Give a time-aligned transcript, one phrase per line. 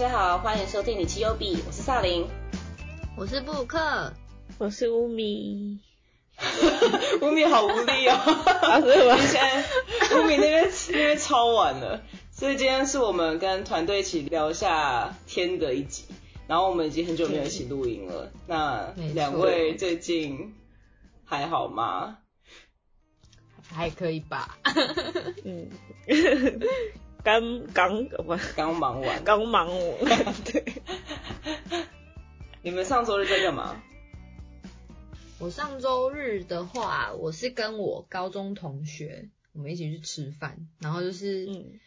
[0.00, 2.26] 家好，欢迎收听你奇优比，我是萨林，
[3.18, 4.10] 我是布克，
[4.56, 5.78] 我是乌米。
[7.20, 8.16] 乌米好无力哦，
[8.80, 9.18] 是吗？
[9.18, 9.62] 现在
[10.18, 12.02] 乌米那边那边超晚了，
[12.32, 16.04] 所以今天是我们跟团队一起聊一下天的一集。
[16.46, 20.54] 然后我们已经很久没有一起录音了，那两位最近
[21.26, 22.16] 还好吗？
[23.68, 24.56] 还可以吧。
[25.44, 25.68] 嗯，
[27.22, 28.08] 刚刚
[28.56, 30.34] 刚忙完，刚忙完。
[30.44, 30.64] 对。
[32.62, 33.82] 你们上周日在干嘛？
[35.38, 41.80] 我上周日的话，我是跟我高中同学，我们一起去吃饭，然后就是，嗯，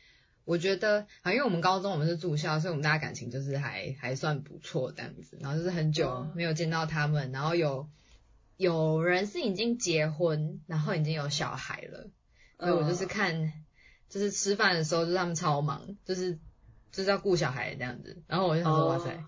[0.46, 7.88] 我觉得啊，因为我们高中我们是住校，所以我们大家感情就是还还算不错这样子，然后就是很久没有见到他们，然后有
[8.58, 12.10] 有人是已经结婚，然后已经有小孩了，
[12.57, 13.54] 所以我就是看，
[14.14, 16.38] 就是吃饭的时候，就是他们超忙，就是
[16.92, 19.24] 就是要顾小孩这样子，然后我就想说，哇塞，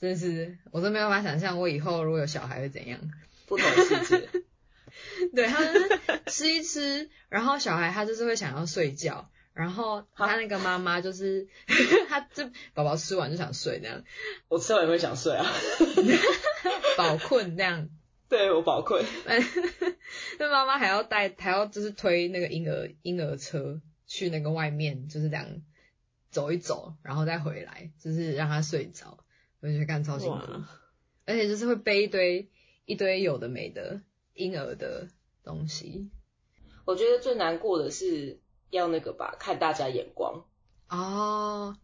[0.00, 2.98] 真是，我都没有办法想象我以后如果有小孩会怎样。
[3.46, 4.28] 不同世界，
[5.34, 5.88] 对，他就是
[6.26, 11.48] 吃一吃， 然后小孩他就是会想要睡觉，然后他那个妈妈就是
[12.08, 14.04] 他就宝宝吃完就想睡那样，
[14.46, 15.44] 我吃完也会想睡啊，
[16.96, 17.88] 饱困那样，
[18.28, 19.04] 对我饱困，
[20.38, 25.46] 那妈妈还要带还要就是推那个婴儿婴儿车去那个外面就是这样
[26.30, 29.24] 走一走，然后再回来，就是让他睡着，
[29.60, 30.38] 我觉得干超辛苦，
[31.24, 32.50] 而且就是会背一堆。
[32.86, 34.00] 一堆有的没的
[34.34, 35.06] 婴儿的
[35.44, 36.10] 东西，
[36.84, 40.44] 我觉得最难过的是要那个吧，看大家眼光。
[40.88, 41.76] 哦。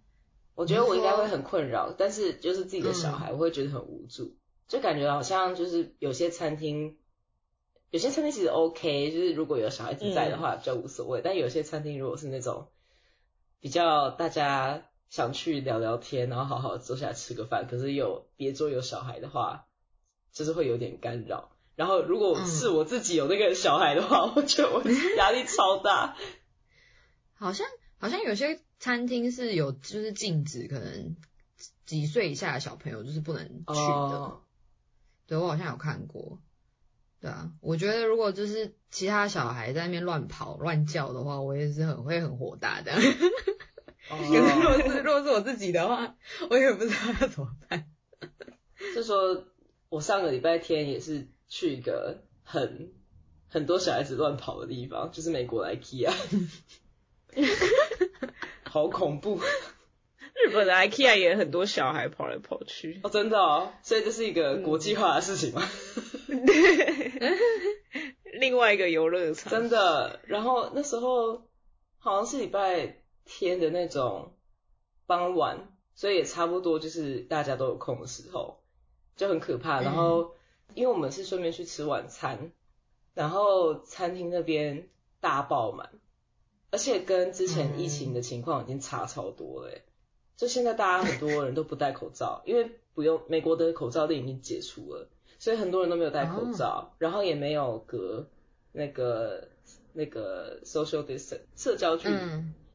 [0.56, 6.96] 我觉得我应该会很困扰，但是就是自己的小孩，我会觉得很无助，就感觉好像就是有些餐厅，
[7.90, 12.68] 有些餐厅其实 OK，就是如果有小孩子在的话比较无所谓，但有些餐厅如果是那种
[13.60, 19.66] 比较大家想去聊聊天，然后好好坐下来吃个饭，可是有别桌有小孩的话。
[20.32, 24.82] 就是会有点干扰，然后如果是我自己有那个小孩的话， 我觉得我
[25.16, 26.14] 压力超大。
[27.32, 27.66] 好像
[27.96, 31.16] 好像有些餐厅是有就是禁止可能
[31.86, 34.36] 几岁以下的小朋友就是不能去的。
[35.26, 36.38] 对我好像有看过。
[37.20, 42.92] 对啊，我觉得如果就是其他小孩在那边乱跑乱叫的话，我也是很会很火大的。
[44.08, 46.16] 可是如果是如果是我自己的话，
[46.50, 47.86] 我也不知道要怎么办。
[48.94, 49.44] 就说。
[49.88, 52.92] 我上个礼拜天也是去一个很
[53.48, 56.12] 很多小孩子乱跑的地方，就是美国的 IKEA，
[58.68, 59.40] 好恐怖。
[60.34, 63.00] 日本的 IKEA 也很多小孩跑来跑去。
[63.04, 65.62] 哦，真的哦，所以这是一个国际化的事情吗？
[66.26, 67.22] 对，
[68.38, 69.50] 另外一个游乐场。
[69.50, 71.48] 真的，然后那时候
[71.98, 74.32] 好像是礼拜天的那种
[75.06, 78.62] 傍晚，所以也差不多就是大家都有空的时候。
[79.16, 80.34] 就很可怕，然后
[80.74, 82.52] 因为我们是顺便去吃晚餐，
[83.14, 85.88] 然后餐厅那边大爆满，
[86.70, 89.72] 而且跟之前疫情的情况已经差超多了。
[90.36, 98.28] 就现在大家很多人都不戴口罩，因为不用美国的口罩令已经解除了，所以很多人都没有戴口罩，然后也没有隔
[98.72, 99.48] 那个
[99.92, 102.16] 那个 social distance 社交距离，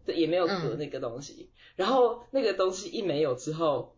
[0.06, 3.96] 对，也没有隔那个东西，然后那个东西一没有之后。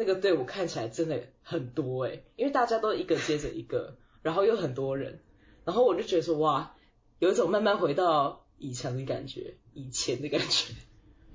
[0.00, 5.24] 那个队伍看起来真的很多诶，因为大家都一个接着一个，然后又很多人，
[5.64, 6.76] 然后我就觉得说哇，
[7.18, 10.72] 有一种慢慢回到以前的感觉，以前的感觉，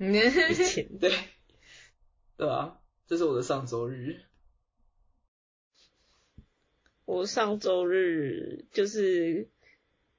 [0.00, 0.88] 以前。
[0.98, 1.12] 对，
[2.38, 4.22] 对啊，这是我的上周日。
[7.04, 9.48] 我上周日就是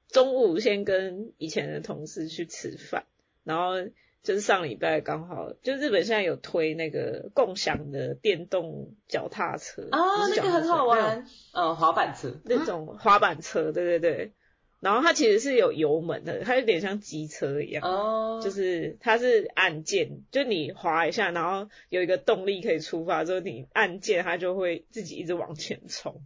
[0.08, 3.04] 中午先跟以前的同事去吃饭，
[3.44, 3.90] 然后。
[4.22, 14.32] 就是上礼拜刚好，就日本现在有推那个共享的电动脚踏车啊，那个很好玩，嗯，滑板车那种滑板车，对对对。
[14.80, 26.20] 然后它其实是有油门的，它有点像机车一样，哦，就是它是按键，就你滑一下，然后有一个动力可以出发，之后你按键，它就会自己一直往前冲。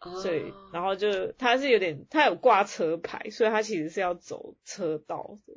[0.00, 5.54] 所以，然后就他是有点，他有挂车牌，所以他其实是要走车道的。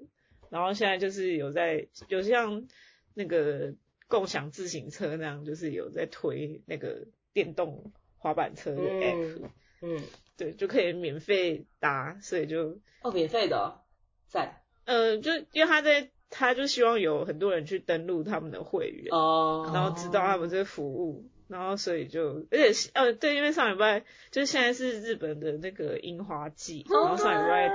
[0.50, 2.68] 然后现在就是有在，有像
[3.14, 3.74] 那个
[4.08, 9.50] 共享自行车那样，就是有在推那个电动滑板车的 app，
[9.82, 10.04] 嗯，
[10.38, 13.82] 对，就可以免费搭，所以就哦，免费的，
[14.28, 27.72] 在，呃，就因为他在，他就希望有很多人去登录他们的会员哦，然后知道他们这个服务，然后所以就，而且呃，对，因为上礼拜就是现在是日本的那个樱花季，然后上礼拜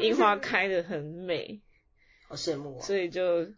[0.00, 1.60] 樱花开的很美。
[2.28, 2.82] 好羡慕啊！
[2.82, 3.48] 所以就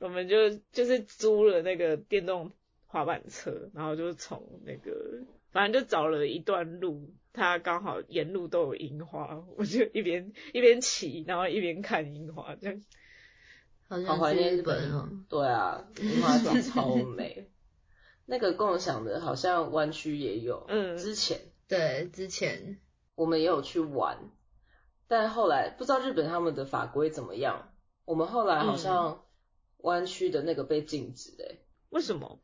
[0.00, 2.50] 我们就就是租了那个电动
[2.86, 5.20] 滑板车，然后就从那个
[5.52, 12.82] 反正就找了一段路，它刚好沿路都有樱花，我就一边一边骑，然后一边看樱花，这样。
[13.86, 15.08] 好怀念日本哦。
[15.28, 17.46] 对啊，樱花季超美。
[18.26, 20.64] 那个共享的，好像湾区也有。
[20.68, 20.96] 嗯。
[20.96, 21.40] 之前。
[21.66, 22.78] 对，之前
[23.14, 24.18] 我们也有去玩，
[25.08, 27.72] 但后来不知道日本他们的法规怎么样。
[28.04, 29.24] 我们后来好像
[29.78, 31.64] 湾区的那个被禁止诶。
[31.88, 32.38] 为什么？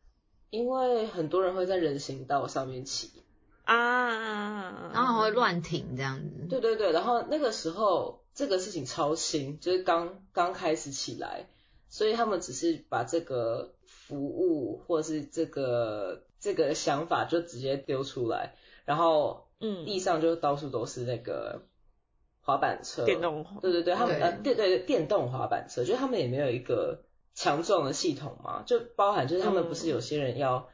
[0.48, 3.22] 因为很多人会在人行道上面骑
[3.64, 6.46] 啊，然后会乱停这样子。
[6.48, 11.46] 对对对，然后那个时候这个事情超新，就是刚刚开始起来，
[11.88, 13.74] 所以他们只是把这个
[14.10, 21.62] 服务或是这个这个想法就直接丢出来，然后嗯，地上就到处都是那个
[22.42, 27.04] 滑板车，电动，对对对，他们呃电对对电动滑板车，就是他们也没有一个。
[27.32, 30.68] 强壮的系统嘛，就包含就是他们不是有些人要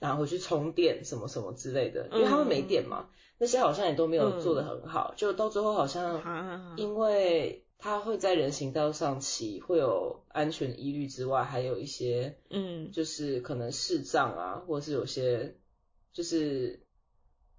[0.00, 15.56] 拿回去充电什么什么之类的，因为他们没电嘛，那些好像也都没有做的很好，就到最后好像因为他会在人行道上骑，会有安全疑虑之外，还有一些嗯，就是可能视障啊，或者是有些
[16.12, 16.84] 就是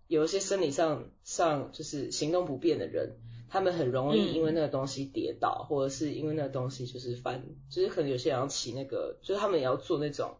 [0.07, 3.18] 有一些生理上上就是行动不便的人。
[3.51, 10.38] 他们很容易因为那个东西跌倒，或者是因为那个东西就是翻，就是可能有些人要骑那个，就是他们也要坐那种，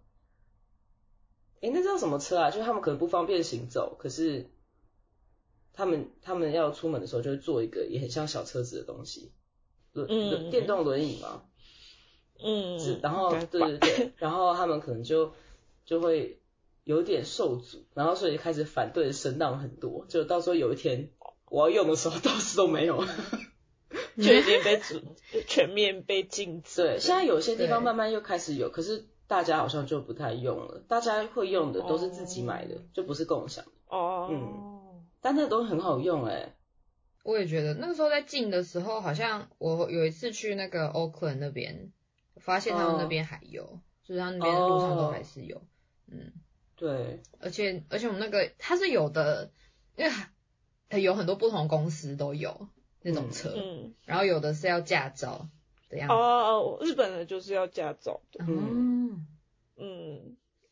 [1.60, 2.52] 哎，那叫什么车啊？
[2.52, 4.52] 就是他们可能不方便行走，可是
[5.74, 9.32] 他们他们要出门的时候就会坐一个也很像小车子的东西，
[10.06, 11.44] 轮电动轮椅嘛，
[12.44, 15.34] 嗯，是，然后对对对，然后他们可能就
[15.86, 16.40] 就会
[16.84, 21.10] 有点受阻，然后所以开始反对的声浪很多，就到时候有一天。
[21.52, 23.04] 我要用的时候， 倒是都没有，
[24.18, 24.80] 就已经被
[25.48, 26.84] 全面被禁止。
[26.84, 30.84] 对，现在有些地方慢慢又开始有，可是大家好像就不太用了。
[30.88, 33.66] 大家会用的都是自己买的，就不是共享。
[33.88, 34.28] 哦。
[34.30, 35.08] 嗯。
[35.22, 36.56] 但那都很好用哎。
[37.24, 41.92] 我也觉得，那个时候在进的时候，好像我有一次去那个 Oakland 那边，
[42.38, 45.62] 发现他们那边还有，就是他那边路上都还是有。
[46.08, 46.34] 嗯。
[46.76, 47.22] 对。
[47.40, 49.52] 而且而且我们那个它是有的，
[49.96, 50.12] 因为。
[51.00, 52.68] 有很多不同公司都有
[53.04, 55.48] 那种车，嗯，然后有的是要驾照
[55.88, 56.16] 的样子。
[56.16, 58.44] 哦，日本的就是要驾照的。
[58.44, 58.99] 嗯嗯，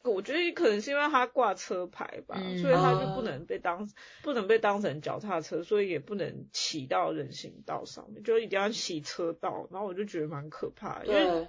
[0.08, 3.90] 我觉得可能是因为它挂车牌吧，所以它就不能被当
[4.24, 9.68] 不能被当成脚踏车，所以也不能骑到人行道上面，就一定要骑车道。
[9.72, 11.48] 然后我就觉得蛮可怕，因为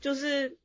[0.00, 0.58] 就是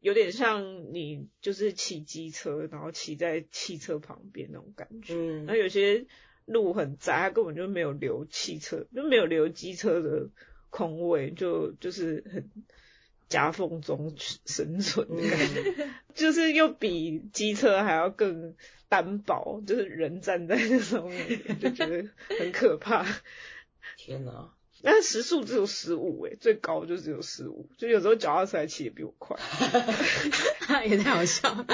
[0.00, 5.14] 有点像你就是骑机车，然后骑在汽车旁边那种感觉。
[5.14, 6.06] 嗯，那有些。
[6.50, 10.30] 路很窄，他根本就没有留汽车，就没有留机车的
[10.70, 12.50] 空位，就就是很
[13.28, 14.14] 夹缝中
[14.46, 18.54] 生存的感觉， 就是又比机车还要更
[18.88, 22.08] 单薄，就是人站在那上面就觉得
[22.38, 23.06] 很可怕。
[23.96, 24.52] 天哪！
[24.80, 29.36] 但时速只有十五诶，最高就只有十五，就有时候脚踏车骑也比我快，
[30.86, 31.66] 也太好笑。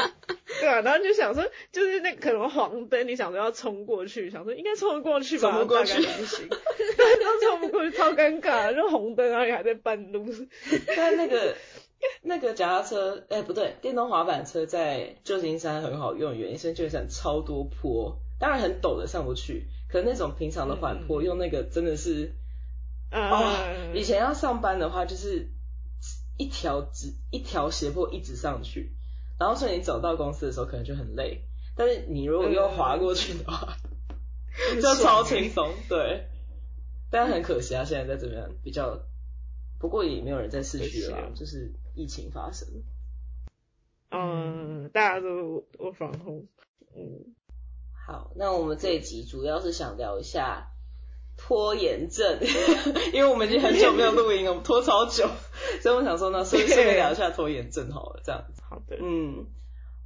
[0.65, 10.27] 对啊，然后就想说，就是那可能黄灯，你想说要冲过去，想说应该冲得过去吧，冲不过去不行， 都冲不过去，超尴尬，就红灯，然后你还在半路。
[10.97, 11.55] 但那个
[12.23, 22.33] 那个脚踏车，哎，不对，电动滑板车在旧金山很好用，原因是旧金山超多坡，当然很陡的上不去，可那种平常的缓坡，用那个真的是。
[23.13, 23.55] 哦，
[23.95, 25.47] 以前要上班的话，就是
[26.37, 28.91] 一条直一条斜坡一直上去，
[29.39, 31.43] 然后所以你走到公司的时候可能就很累，
[31.77, 33.77] 但是你如果又滑过去的话，
[34.81, 35.75] 就超轻松。
[35.89, 36.27] 对，
[37.11, 39.01] 但很可惜啊，现在在这边比较，
[39.79, 42.69] 不过也没有人在市区了，就是疫情发生。
[44.11, 46.47] 嗯，大家都我防控。
[46.97, 47.35] 嗯，
[48.07, 50.71] 好，那我们这一集主要是想聊一下。
[51.37, 52.39] 拖延症，
[53.13, 55.29] 因为我们已经很久没有录音了，我们拖超久，
[55.83, 58.63] 所以我想说呢，顺便聊一下拖延症好了，这样子。
[58.69, 58.97] 好的。
[59.01, 59.47] 嗯，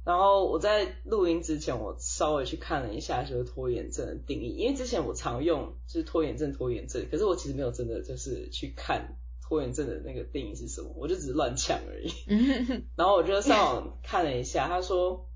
[0.05, 12.11] 然后我在录音之前，我稍微去看了一下就是拖延症的定义，因为之前我常用就是拖延症，拖延症，可是我其实没有真的就是去看拖延症的那个定义是什么，我就只是乱抢而已。
[12.95, 15.27] 然后我就上网看了一下，他说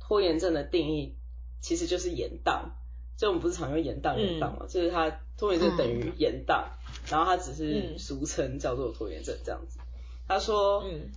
[0.00, 1.16] 拖延症的定义
[1.60, 2.70] 其实就是延宕。
[3.16, 6.64] 就我们不是常用延宕延宕嘛，就是它拖延症等于延宕，
[7.06, 9.78] 然后他只是俗称叫做拖延症这样子。
[10.26, 11.10] 他说，嗯。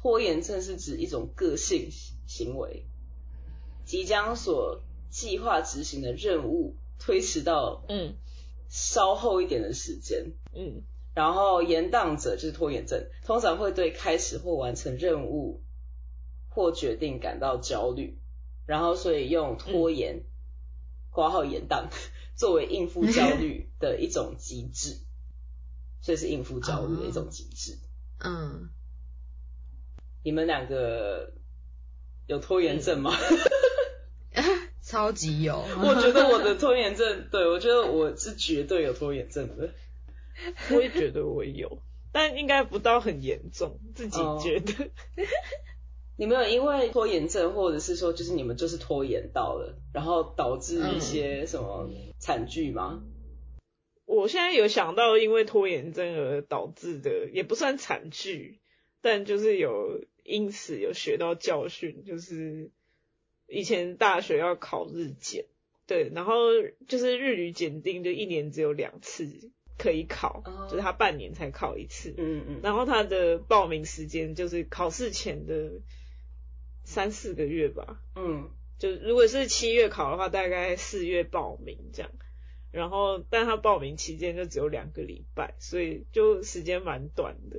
[0.00, 1.90] 拖延症是指一种个性
[2.26, 2.86] 行为，
[3.84, 4.80] 即将所
[5.10, 8.14] 计划执行的任务推迟到嗯。
[8.70, 10.82] 稍后一点的时间，嗯，
[11.14, 15.62] 然后延宕者就是拖延症，通常会对开始或完成任务
[16.50, 18.18] 或决定感到焦虑，
[18.66, 20.22] 然后所以用拖延、
[21.10, 21.88] 挂号延档
[22.38, 24.96] 作为应付焦虑的一种机制，
[26.00, 27.76] 所以是应付焦虑的一种机制。
[28.24, 28.70] 嗯，
[30.22, 31.32] 你们两个
[32.28, 33.12] 有拖延症吗？
[34.80, 39.74] 超级有， 我觉得我的拖延症，对我觉得我是绝对有拖延症的。
[40.70, 44.90] 我也觉得我有，但应该不到很严重，自己觉得。
[46.18, 53.04] 你们有因为拖延症，或者是说就是你们就是拖延到了，然后导致一些什么惨剧吗？
[54.04, 58.58] 我现在有想到因为拖延症而导致的，也不算惨剧，
[59.00, 62.72] 但就是有因此有学到教训，就是
[63.46, 65.44] 以前大学要考日检，
[65.86, 66.34] 对，然后
[66.88, 69.52] 就是日语检定就一年只有两次。
[69.80, 75.70] 可以考，就是他半年才考一次，嗯嗯，然后他的报名时间就是考试前的
[76.88, 82.10] 三四个月吧，嗯，就如果是七月考的话，大概四月报名这样，
[82.72, 87.58] 然后但他报名期间就只有两个礼拜，所以就时间蛮短的，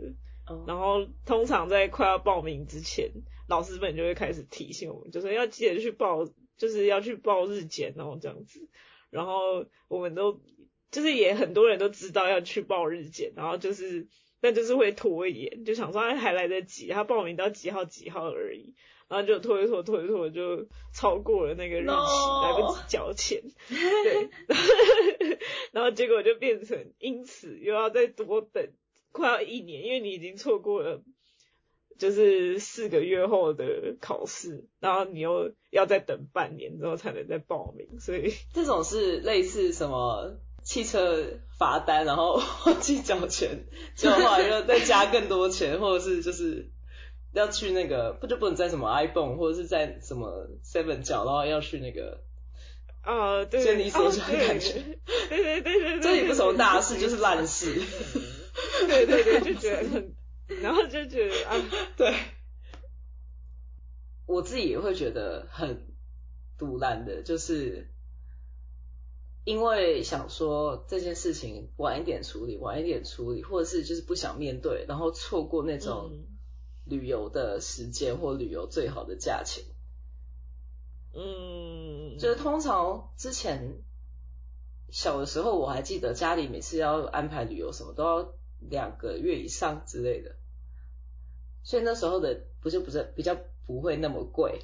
[0.65, 3.11] 然后通常在快要报名之前，
[3.47, 6.25] 老师们就会开始提醒我们，就说要记得去报，
[6.57, 8.67] 就是要去报日检哦这样子，
[9.11, 10.41] 然后我们都。
[10.91, 14.07] 就是也很多人都知道要去报日检，然后就是，
[14.41, 18.73] 但就是会拖延，就想说还来得及，他报名到几号几号而已，
[19.09, 24.29] 然后就拖一拖拖一拖就超过了那个日期，来不及交钱， 对，
[25.71, 28.69] 然后结果就变成因此又要再多等
[29.11, 31.01] 快要一年，因为你已经错过了
[31.97, 40.37] 就是四个月后的考试，然后你又要再等半年之后才能再报名，所以这种是类似什么？
[40.61, 42.33] 汽车罚单，然后
[42.67, 46.69] 忘记缴钱，就后来又再加更多钱，或者是就是
[47.33, 52.21] 要去那个不就不能在什么 iPhone 或者是在什么 Seven 角，然后要去那个
[53.01, 57.81] 啊，对，先你所想的感觉，对对对对，这也不是什么大事，就是烂事，
[58.87, 60.15] 对对对，就觉得很，
[60.61, 61.55] 然后就觉得啊，
[61.97, 62.13] 对，
[64.25, 65.87] 我自己也会觉得很
[66.57, 67.91] 堵烂的，就是。
[69.45, 76.11] 因为想说这件事情晚一点处理，晚一点处理，或者是就是不想面对，然后错过那种
[76.89, 79.63] 旅游的时间或旅游最好的价钱。
[81.13, 83.81] 嗯，就是通常之前
[84.89, 90.35] 小的时候，我还记得家里每次要安排旅游什么都要两个月以上之类的，
[91.63, 94.61] 所以那时候的不就不是比较不会那么贵。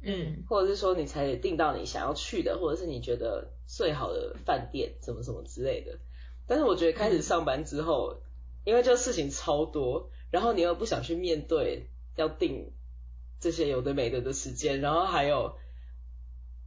[0.00, 5.98] 嗯，或者是说你才订到你想要去的，或者是你觉得最好的饭店，什么什么之类的。
[6.46, 8.22] 但是我觉得开始上班之后，
[8.64, 12.72] 因为就事情超多，然后你又不想去面对要定
[13.40, 15.56] 这些有的没的的时间，然后还有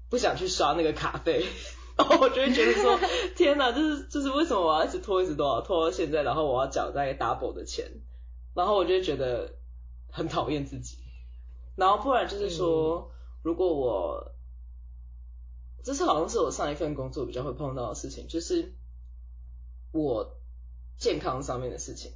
[0.09, 1.45] 不想去刷那个卡费，
[1.97, 2.99] 然后我就会觉得说，
[3.35, 7.91] 天哪，就是就是为什么我要一直拖一直拖，拖到现在，然后我要缴大概 double 的钱，
[8.53, 9.55] 然后我就觉得
[10.09, 10.97] 很讨厌自己，
[11.75, 13.09] 然后不然就是说。
[13.43, 14.35] 如果我，
[15.83, 18.75] 这是好像是我上一份工作比较会碰到的事情，就是
[19.91, 20.37] 我
[20.99, 22.11] 健康上面的事情，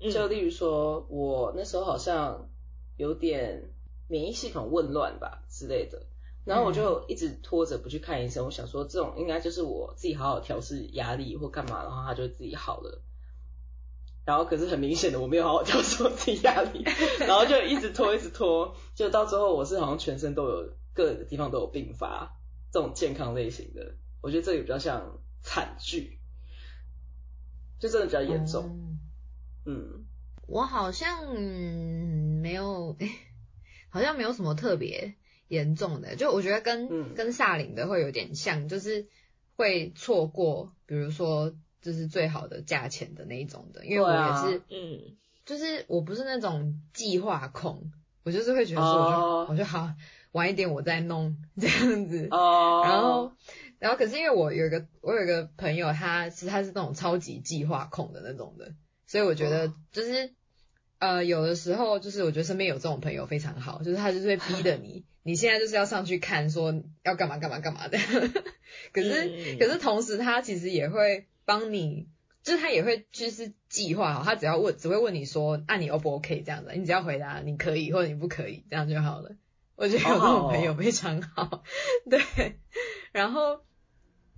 [0.00, 2.48] 就例如说，我那时候好像
[2.96, 3.70] 有点
[4.08, 6.02] 免疫系统紊乱吧之类的，
[6.44, 13.02] 然后我就一直拖着不去看医生，我想说这种应该就是我自己好好调试压力或干嘛，然后它就自己好了。
[14.24, 16.84] 然后可是很明显的我没有好好调试我自己压力，
[17.26, 22.36] 然后就一直拖一直拖，就到最后我是好像全身都有各个地方都有并发
[22.72, 26.18] 这种健康类型的，我觉得这个比较像惨剧，
[27.78, 28.64] 就真的比较严重。
[28.64, 28.95] 嗯，
[30.46, 32.96] 我好像没有，
[33.90, 35.14] 好像没有什么特别
[35.48, 39.06] 严重的，就我觉得跟跟萨林的会有点像，就是
[39.56, 41.54] 会错过，比如说。
[41.82, 44.16] 就是最好的价钱的那一种的，因为我也
[44.50, 47.92] 是，嗯，就是我不是那种计划控，
[48.24, 49.12] 我就是会觉得说，我
[49.46, 49.94] 就我就好
[50.32, 53.32] 晚一点我再弄这样子，哦，然后
[53.78, 58.74] 然后可是因为我有一个我有一个朋友，他是他是那种超级计划控的那种的，
[59.06, 60.32] 所以我觉得就是
[60.98, 67.98] 呃有的时候就是我觉得身边有这种朋友非常好，就是他就是会逼着你， 你现在就是要上去看说要干嘛干嘛干嘛的，
[68.92, 71.26] 可是可是同时他其实也会。
[71.48, 72.08] 帮你，
[72.42, 79.36] 就是他也会就是计划好，他只要问，只会问你说，啊你 O 不 OK 这样子，你只要回答你可以或者你不可以，这样就好了。
[79.76, 81.62] 我觉得有这种朋友非常好，
[82.10, 82.58] 对。
[83.12, 83.60] 然后，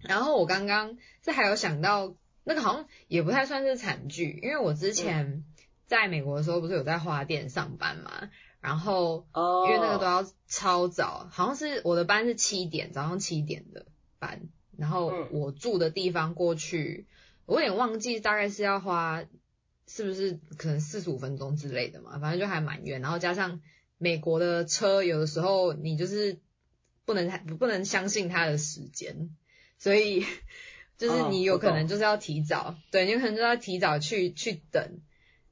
[0.03, 2.15] 然后我刚刚这还有想到
[2.49, 5.45] 那个好像也不太算是惨剧，因为我之前
[5.87, 8.31] 在美国的时候不是有在花店上班嘛，
[8.63, 9.27] 然后
[9.67, 13.85] 因为那个都要超早，好像是我的班是七点，早上七点的
[14.19, 17.07] 班，然后我住的地方过去，
[17.45, 19.23] 我有点忘记大概是要花
[19.87, 23.61] 是不是可能四十五分钟之类的嘛，反正就还蛮远，然后加上
[23.99, 26.41] 美国的车有的时候你就是
[27.05, 27.29] 不能
[27.59, 29.37] 不能相信它的时间，
[29.79, 30.25] 所以
[30.99, 35.01] 就是你有可能就是要提早，对，你有可能就要提早去去等。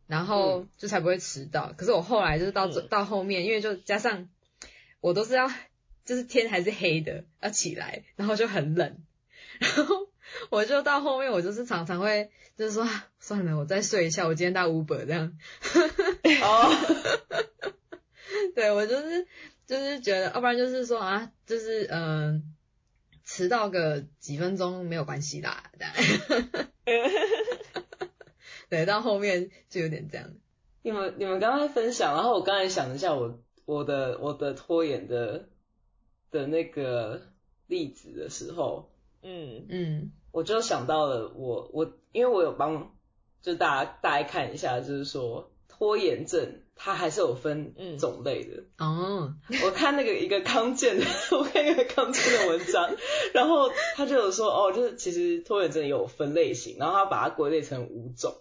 [0.09, 1.75] 然后就才不会迟到。
[1.77, 4.29] 可是我后来就是到到后面，因为就加上
[5.01, 5.51] 我都是要，
[6.05, 8.99] 就是天还是黑的要起来，然后就很冷，
[9.59, 10.09] 然后
[10.51, 12.89] 我就到后面我就是常常会就是说
[13.19, 15.37] 算了，我再睡一下，我今天到 Uber 这样。
[16.41, 16.71] 哦，
[18.55, 19.27] 对我就是
[19.67, 22.55] 就是觉得，要不然就是说啊，就是嗯，
[23.27, 25.65] 迟到个几分钟没有关系啦。
[28.71, 30.33] 对，到后面就有点这样。
[30.83, 35.49] 你们你们刚才分享，然后我刚才想了一下，我我的我的拖延的
[36.31, 37.33] 的那个
[37.67, 38.91] 例子的时候，
[39.23, 42.97] 嗯嗯，我就想到了我我因为我有帮
[43.43, 48.65] 就大家大家看一下，就是说拖延症它还是有分种类的。
[48.79, 51.05] 哦，我看那个一个康健的，
[51.37, 52.95] 我看一个康健的文章，
[53.35, 58.35] 然后他就有说哦，就是其实拖延症有分类型，然后他把它归类成五种。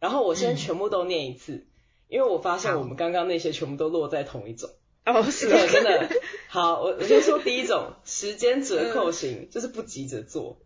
[0.00, 1.66] 然后我先全部都念一次，
[2.08, 4.70] 因为我发现我们刚刚那些全部都落在同一种。
[5.04, 5.48] 哦，是。
[5.48, 6.08] 的，真的。
[6.48, 10.58] 好，我我先说第一种，时间折扣型，就是不急着做；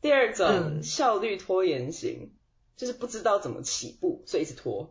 [0.00, 2.30] 第二种，效率拖延型，
[2.76, 4.90] 就是不知道怎么起步，所以一直拖；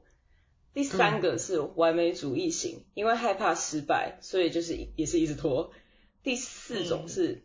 [0.74, 5.72] 第三个是完美主义型，因为害怕失败，所以就是也是一直拖；
[6.24, 7.44] 第四种是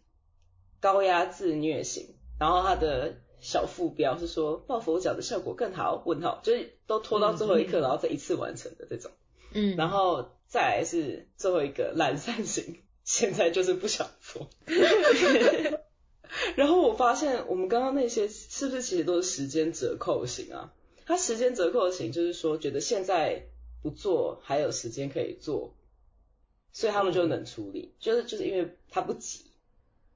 [0.81, 3.17] 高压自虐型，然后它的。
[3.45, 9.11] 小副标是说抱佛脚的效果更好，问号就是都拖到最后一刻，然后再一次完成的这种。
[9.53, 14.49] 嗯，然后再来是最后一个懒散型，现在就是不想做。
[16.55, 20.73] 然后我发现我们刚刚那些是不是其实都是时间折扣型啊？
[21.13, 23.49] 它时间折扣型就是说觉得现在
[23.83, 25.75] 不做还有时间可以做，
[26.73, 29.45] 所以他们就能处理，就是就是因为他不急，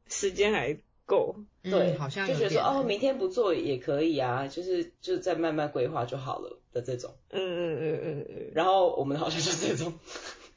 [0.09, 0.79] 时间还。
[1.09, 7.15] 够，对，好像就觉得说哦，明天不做也可以啊，就是就再慢慢规划就好了的这种。
[7.31, 8.51] 嗯嗯嗯嗯嗯。
[8.53, 9.93] 然后我们好像是这种。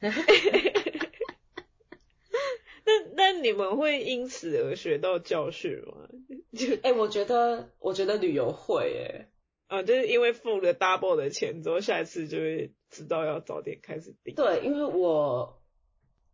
[2.84, 6.08] 那那你们会因此而学到教训吗？
[6.52, 9.29] 就哎，我觉得我觉得旅游会哎，
[9.70, 14.34] 啊，就是因为付了 double 的钱之后，下一次就会知道要早点开始订。
[14.34, 15.60] 对，因为我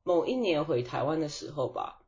[0.02, 2.02] 某一年回台湾的时候吧，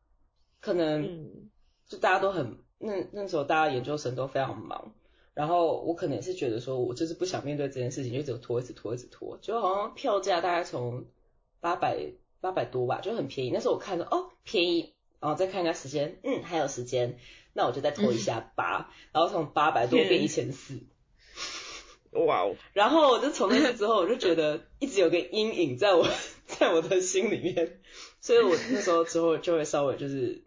[0.61, 1.49] 可能。
[1.89, 4.93] 就大家都很那那时候大家研究生都非常忙，
[5.33, 11.07] 然后我可能也是觉得说我就是不想面对这件事情，就只有拖一直拖一直拖，就好像票价大概从
[11.61, 12.13] 八百
[12.43, 13.51] 八百多吧，就很便宜。
[13.51, 17.19] 那时候我看到哦便宜，然后再看一下时间，嗯还有时间，
[17.55, 20.83] 那我就再拖一下八，然后从八百多变一千四，
[22.13, 22.57] 哇哦！
[22.73, 26.07] 然后我就从那次之后，我就觉得一直有个阴影在我
[26.47, 27.81] 在我的心里面，
[28.21, 30.45] 所以我那时候之后就会稍微就是。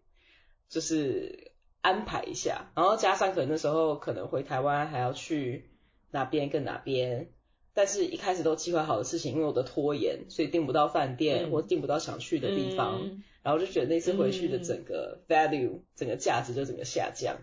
[0.71, 5.69] 就是安排一下，然后加上可能那时候可能回台湾还要去
[6.12, 7.28] 哪边跟哪边，
[7.74, 13.02] 但是一开始都计划好的事情，因为我的拖延，所以订不到饭店或订不到想去的地方，
[13.43, 17.36] 然后就觉得那次回去的整个 value 整个价值就整个下降。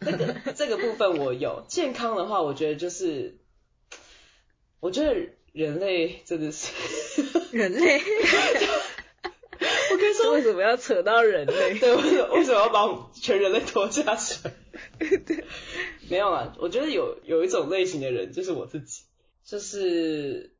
[0.00, 3.38] 这个这个部分我有健康的话，我觉得就是，
[4.80, 5.14] 我觉得
[5.52, 6.72] 人类真的是
[7.56, 8.00] 人类。
[9.90, 11.78] 我跟你说，为什么要扯到人类？
[11.78, 14.52] 对，为什么为什么要把全人类拖下水？
[15.26, 15.44] 对，
[16.08, 19.04] 没有啊，我觉得有有一种类型的人，就是我自己，
[19.44, 20.54] 就是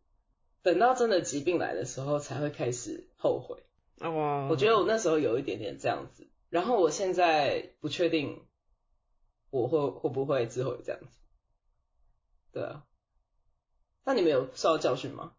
[0.63, 3.63] 等到真的疾病来的时候，才会开始后悔。
[4.01, 8.43] 哇，我觉得我那时候有一点点这样子，然后我现在不确定
[9.51, 11.07] 我会会不会之后也这样子。
[12.53, 12.83] 对啊，
[14.05, 15.33] 那你们有受到教训吗？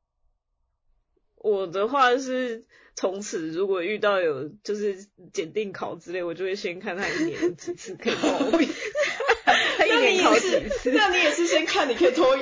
[1.36, 8.70] 我的话是，从此如果遇到有就是检定考之类，我就会先看他一年几次可以报名。
[9.78, 10.92] 他一年考几次？
[10.92, 12.38] 那你也是先看你可以拖，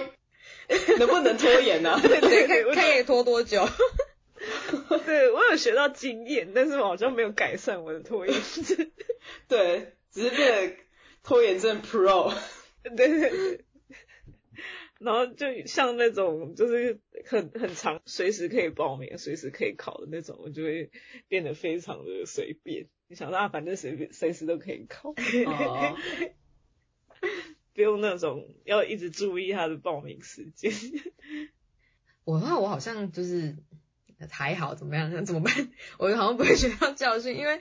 [0.97, 1.99] 能不能拖延呢？
[2.01, 3.67] 对，看看可以拖多久。
[5.05, 8.91] 对我有学到经验，但是我好像没有改善我的拖延症。
[9.47, 10.77] 对，只是变
[11.27, 12.33] 拖延症 Pro。
[12.83, 13.65] 对对对。
[14.99, 20.89] 然后就像那种就是很很长，随时可以报名，随时可以考的那种，我就会
[21.27, 22.87] 变得非常的随便。
[23.09, 25.13] 你想啊，反正随便随时都可以考，
[27.75, 30.71] 不用那种要一直注意他的报名时间。
[32.23, 33.57] 我的话，我好像就是
[34.31, 35.11] 还好怎么样？
[35.13, 35.53] 那怎么办？
[35.99, 37.59] 我好像不会学到教训，因为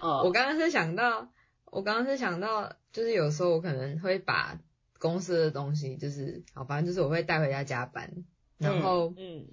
[0.00, 1.30] 我刚刚是想到，
[1.66, 4.60] 我刚刚是想到，就是有时候我可能会把
[4.98, 8.12] 公司的东西，就是好，反正就是我会带回家加班，
[8.58, 9.46] 然后嗯，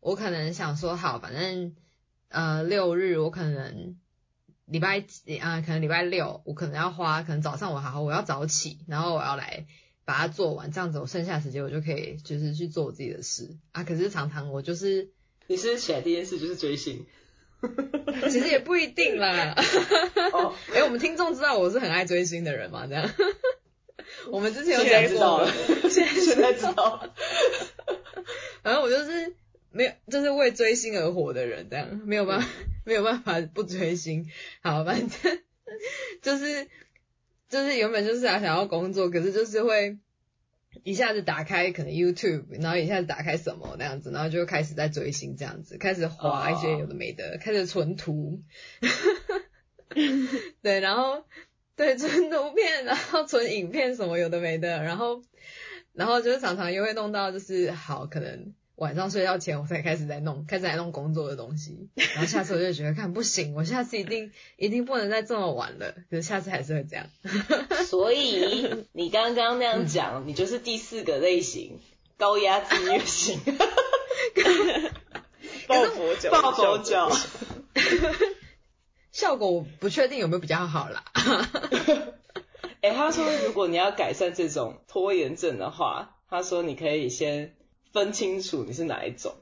[0.00, 1.74] 我可能想说好，反正
[2.28, 3.96] 呃六日我可能
[4.66, 5.04] 礼拜
[5.40, 9.66] 啊，可能礼拜六我可能要花，可能早上我好好我要早起，然后我要来。
[10.04, 13.84] 把它做完，这样子我剩下时间我就可以就是去做我自己的事啊。
[13.84, 15.12] 可是常常我就是，
[15.46, 17.06] 你是起来第一件事就是追星，
[18.30, 19.54] 其实也不一定啦。
[20.32, 22.86] 哦， 哎，我们听众知道我是很爱追星的人嘛？
[22.86, 23.10] 这样，
[24.30, 25.48] 我们之前有讲过，
[25.88, 27.08] 现在现在知道。
[28.62, 29.34] 反正我就是
[29.70, 32.48] 没有，就是为追星而活的人，这样没有办法
[32.84, 34.28] 没有办法不追星。
[34.62, 35.40] 好，反正
[36.20, 36.68] 就是。
[37.48, 39.98] 就是原本就是想想要工作，可是就是会
[40.84, 48.42] 一下子打开可能 YouTube，然后一下子打开什么那样子，然后就开始在追星这样子，开始划一些有的没的，开始存图，
[50.62, 51.24] 对，然后
[51.76, 55.22] 对存图片，然后存影片什么有的没的，然后
[55.92, 58.54] 然后就是常常又会弄到就是好可能。
[58.82, 67.06] 晚上睡觉前我才开始在弄，开始在弄工作的东西， 然后下次我就觉得看不行，我下次一定一定不能再这么晚了，可是下次还是会这样。
[67.86, 71.78] 所以你刚刚那样讲，你就是第四个类型，
[72.16, 73.38] 高压自虐型。
[75.68, 77.08] 抱佛脚，抱佛脚。
[79.12, 81.04] 效果我不确定有没有比较好啦。
[82.80, 87.54] 哎，他说如果你要改善这种拖延症的话，他说你可以先。
[87.92, 89.34] 分清楚你是哪一种，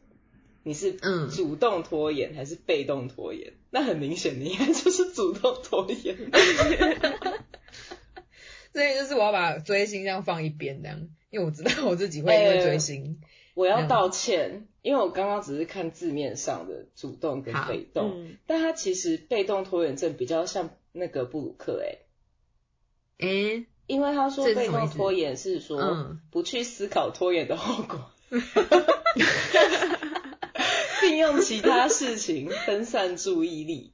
[0.63, 0.99] 你是
[1.31, 3.55] 主动拖延还是被动拖延？
[3.71, 6.17] 那很明显，你应该就是主动拖延。
[8.73, 13.21] 所以就是我要把追星这样放一边，这样，因为我知道我自己会因为追星。
[13.55, 21.99] 我要道歉，因为我刚刚只是看字面上的主动跟被动，但他其实被动拖延症比较像那个布鲁克，哎，
[23.19, 28.13] 哎，因为他说被动拖延是说不去思考拖延的后果。
[31.01, 33.93] 并用其他事情分散注意力。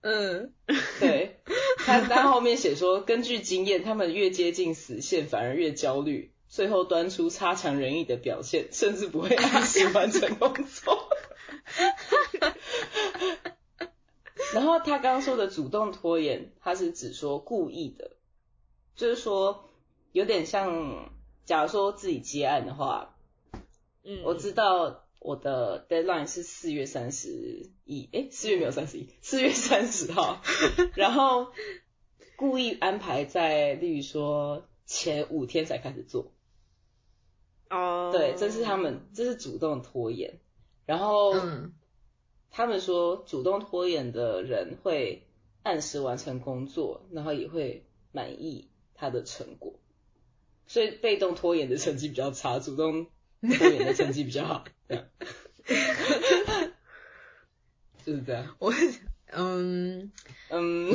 [0.00, 0.52] 嗯，
[1.00, 1.40] 对。
[1.78, 11.08] 他他后面写说，根据经验，他们越接近死线，反而越焦虑，最后端出差强人意的表现，甚至不会按时完成工作。
[14.54, 18.12] 然后他刚刚说的主动拖延，他是指说故意的，
[18.96, 19.70] 就是说
[20.12, 21.10] 有点像，
[21.44, 23.14] 假如说自己接案的话。
[24.10, 30.40] 嗯，我知道我的 deadline 是四月三十一，哎，四月没有三十一，四月三十号，
[30.96, 31.52] 然后
[32.36, 36.32] 故意安排在，例如说前五天才开始做。
[37.68, 40.40] 哦，对，这是他们，这是主动拖延。
[40.86, 41.34] 然后，
[42.50, 45.26] 他们说主动拖延的人会
[45.62, 49.74] 按时完成工作，然后也会满意他的成果。
[50.66, 53.08] 所以被动拖延的成绩比较差，主动。
[53.58, 55.04] 拖延的成绩比较好，这样，
[58.04, 58.56] 就是这样。
[58.58, 58.72] 我
[59.30, 60.10] 嗯
[60.48, 60.94] 嗯， 无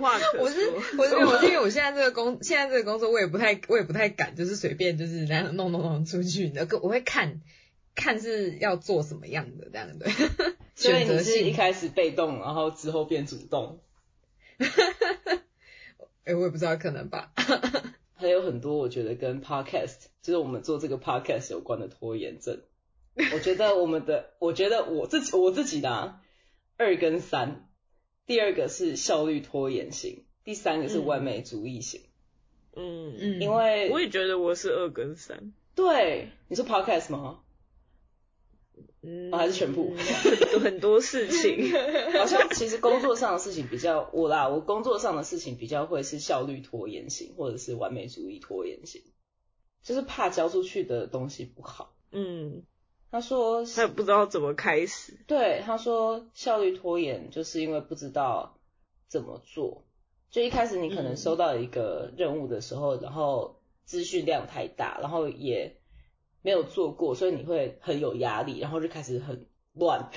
[0.00, 0.42] 话可说。
[0.42, 6.66] 我是我是我是因为我现在这个工现在这个工作我也不太我也不太敢，就是随便就是那样弄弄弄出去的。
[6.82, 7.40] 我会看
[7.94, 10.10] 看是要做什么样的这样对。
[10.76, 13.82] 所以你是一开始被动，然后之后变主动。
[16.24, 17.32] 哎，我也不知道可能吧。
[18.20, 22.60] 还有很多我觉得跟 podcast，就是我们做这个 podcast 有关的拖延症。
[23.32, 26.20] 我觉得我们的， 我觉得我自己我自己的
[26.76, 27.68] 二跟三，
[28.26, 32.02] 第二个是效率拖延型，第三个是完美主义型。
[32.76, 35.52] 嗯嗯，因为我也觉得我是二跟三。
[35.74, 37.40] 对，你是 podcast 吗？
[39.02, 39.94] 嗯，还是全部
[40.62, 41.72] 很多事情，
[42.18, 49.02] 好像其实工作上的事情比较我啦，我工作上的事情比较会是效率拖延型，或者是完美主义拖延型，
[49.82, 51.94] 就是怕交出去的东西不好。
[52.12, 52.62] 嗯，
[53.10, 55.18] 他说他也不知道怎么开始。
[55.26, 58.58] 对，他说效率拖延就是因为不知道
[59.08, 59.84] 怎么做，
[60.30, 65.79] 就一开始你可能收到一个任务的时候，然后资讯量太大，然后也。
[66.42, 70.10] 没有做过，所以你会很有压力，然后就开始很乱，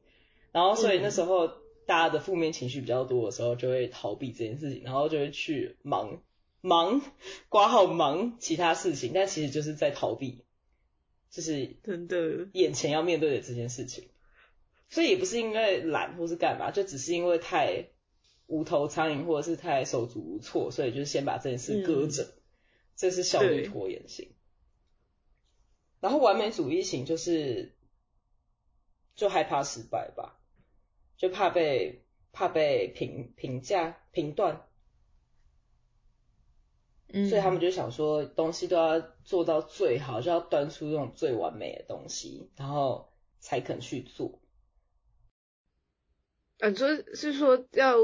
[0.52, 1.48] 然后所以那时候
[1.86, 6.22] 大家的负面情绪比较多的时候，就会逃避这件事情，然后就会去忙
[6.60, 7.00] 忙
[7.48, 10.44] 挂号忙其他事情，但其实就是在逃避，
[11.30, 12.48] 就是真的。
[12.52, 14.08] 眼前要面对的这件事情，
[14.88, 17.88] 所以也不是因为懒或是干嘛，就只是因为太
[18.46, 22.34] 无头苍蝇或者是太手足无措，所以就是先把这件事搁着，
[22.96, 24.30] 这是效率拖延性。
[26.00, 27.74] 然后完美主义型就是
[29.14, 30.38] 就害怕失败吧，
[31.16, 34.66] 就怕被怕被评评价评断，
[37.08, 44.40] 嗯，所以他们就想说东西都要做到最好，就要端出那种最完美的东西，然后才肯去做。
[46.58, 47.94] 嗯，就是说要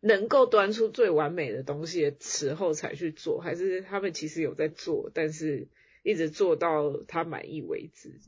[0.00, 5.68] 能够端出最完美的东西的时候才去做，还是他们其实有在做，但是
[6.06, 8.20] 一直做到他满意为止？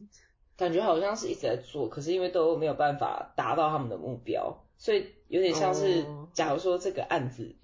[0.57, 7.55] 感觉好像是一直在做，可是因为都没有办法达到他们的目标，所以有点像是，假如说这个案子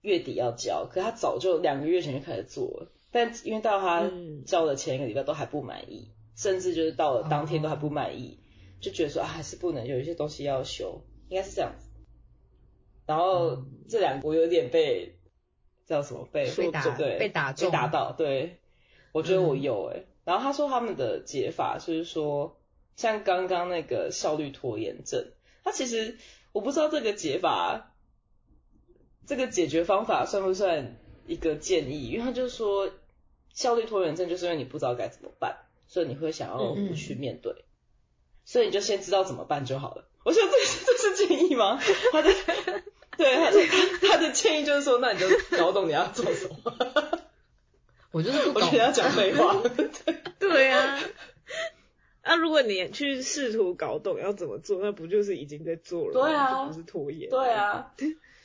[0.00, 4.08] 月底要交，可他早就两个月前就开始做了，但因为到他
[4.46, 8.38] 交的前一个礼拜都还不满意，甚至就是到了当天都还不满意，
[8.80, 11.88] 就觉得说啊还是不能有一些东西要修，应该是这样子。
[13.06, 15.18] 然后这两个我有点被
[15.84, 18.60] 叫什么被被打对被打被打到，对
[19.14, 20.02] 我觉得我有哎。
[20.24, 22.58] 然后他说他们的解法就是说，
[22.96, 25.28] 像刚刚那个效率拖延症，
[25.62, 26.18] 他其实
[26.50, 27.92] 我不知道这个解法，
[29.26, 30.96] 这个解决方法算不算
[31.26, 32.08] 一个建议？
[32.08, 32.90] 因为他就是说，
[33.52, 37.64] 效率拖延症就是因为你不知道该怎么办，所以你会想要不去面对，
[38.44, 40.08] 所以你就先知道怎么办就好了。
[40.24, 40.50] 我说这
[40.86, 41.78] 这是建议吗？
[42.12, 42.30] 他的
[43.16, 47.13] 对他他的建议就是说，那你就搞懂你要做什么。
[48.14, 49.60] 我就是不懂，我觉得要讲废话。
[50.38, 51.00] 对啊，
[52.22, 56.12] 那如果你去试图搞懂要怎么做，那不就是已经在做了？
[56.12, 57.28] 对啊，不是拖延。
[57.28, 57.92] 对啊，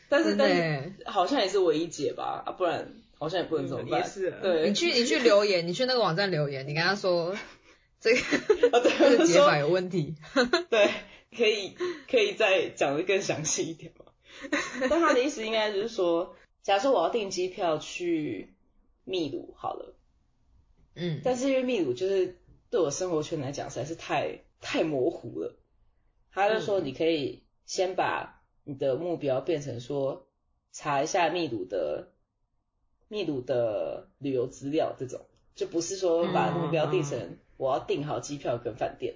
[0.10, 4.00] 但是但是好像也是唯一解吧，啊不然好像也不能怎么办。
[4.02, 7.38] 也是，对，你去你去留言，你去那个网站留言，你跟他说
[8.02, 8.20] 这个
[8.82, 10.16] 这个解法有问题。
[10.72, 10.90] 对，
[11.38, 11.76] 可以
[12.10, 14.06] 可以再讲的更详细一点吗？
[14.90, 18.52] 但他的意思应该就是说，假如说我要订机票去。
[19.10, 19.96] 秘鲁好了，
[20.94, 22.38] 嗯，但是因为秘鲁就是
[22.70, 25.56] 对我生活圈来讲实在是太太模糊了，
[26.32, 30.28] 他就说你可以先把你的目标变成说
[30.72, 32.12] 查一下秘鲁的
[33.08, 35.22] 秘鲁的旅游资料这种，
[35.56, 39.16] 就不是说把目标定成我要订好机票跟饭店，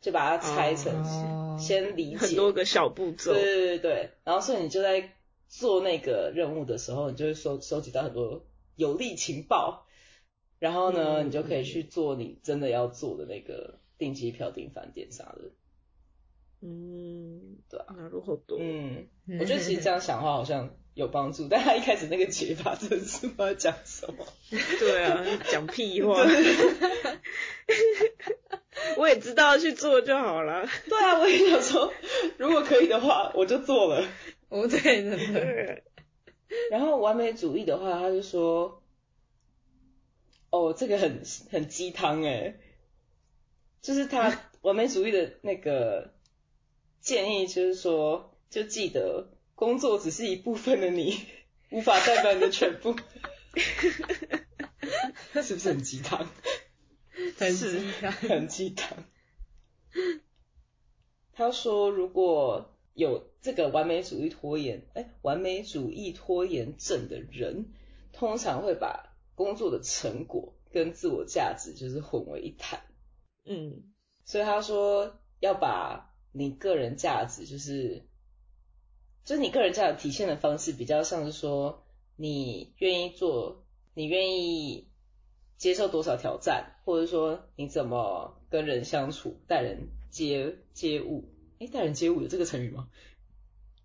[0.00, 2.16] 就把它拆成先理解。
[2.16, 5.12] 很多个小步骤，对对对对，然后所以你就在
[5.46, 8.44] 做那个任务的时候，你就会收收集到很多。
[8.78, 9.88] 有利情报，
[10.60, 15.50] 然后呢，你就可以去做你真的要做的那个订机票、订饭店啥的。
[16.62, 18.56] 嗯，对啊，那如何多？
[18.60, 19.08] 嗯，
[19.40, 24.24] 我觉得其实这样想的话好像有帮助，但他一开始那个解法真的是不知道讲什么。
[24.78, 26.22] 对啊， 讲屁话。
[28.96, 30.64] 我也知道去做就好了。
[30.88, 31.92] 对啊，我也想说，
[32.38, 34.06] 如果可以的话，我就做了。
[34.48, 35.82] 我对真的。
[36.70, 38.82] 然后完美主义的话，他就说，
[40.50, 42.58] 哦，这个很很鸡汤哎，
[43.82, 46.14] 就是他 完美主义的那个
[47.00, 51.18] 建议，就是说，就记得工作只是一部分的你，
[51.70, 52.96] 无法代表你的全部，
[55.42, 56.26] 是不是很鸡汤？
[57.36, 59.04] 很鸡汤，很鸡汤。
[61.32, 62.74] 他说，如果。
[62.98, 67.66] 有这个完美主义拖延，哎，完美主义拖延症的人，
[68.12, 72.80] 通常会把工作的成果跟自我价值就是混为一谈。
[73.44, 73.84] 嗯，
[74.24, 78.02] 所以他说要把你个人价值，就是，
[79.24, 81.84] 就是你个人价值体现的方式，比较像是说，
[82.16, 84.88] 你愿意做，你愿意
[85.56, 91.32] 接受多少挑战，或者说你怎么跟人相处，待人接接物。
[91.58, 92.88] 哎，待人接物有这个成语吗？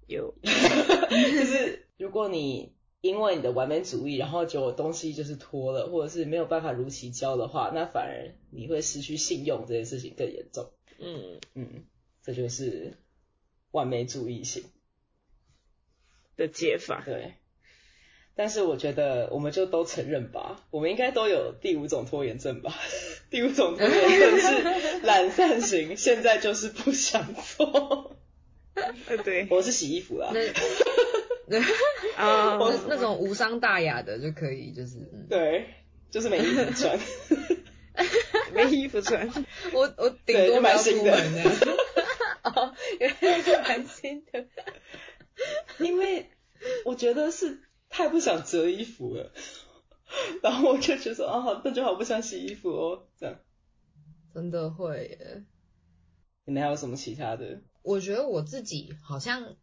[0.07, 10.71] 有， 就是如果你因为你的完美主义，然后就东西就是拖了，或者是没有办法如期交的话，那反而你会失去信用，这件事情更严重。
[10.99, 11.85] 嗯嗯，
[12.21, 12.97] 这就是
[13.71, 14.63] 完美主义型
[16.35, 17.03] 的解法。
[17.05, 17.33] 对。
[18.35, 22.73] 但是我觉得，我们就都承认吧，我们应该都有第五种拖延症吧。
[23.29, 28.17] 第五种拖延症是懒散型，现在就是不想做。
[28.73, 30.33] 呃，对，我是洗衣服啦。
[32.15, 32.57] 啊，
[32.89, 34.97] 那种无伤大雅的就可以，就是
[35.29, 35.65] 对，
[36.09, 36.99] 就是没衣服穿，
[38.53, 39.31] 没衣服穿。
[39.73, 41.15] 我我顶多买新的。
[42.43, 44.45] 哦，原来是蛮新的，
[45.77, 46.31] 因为
[46.85, 47.59] 我觉得是。
[47.93, 49.31] 太不想折衣服了，
[50.41, 53.35] 然后我就觉得啊，好，那就好不想洗衣服哦，这样。
[54.33, 55.43] 真的会耶。
[56.45, 57.61] 你们还有什么其他的？
[57.83, 59.55] 我觉得我自己好像，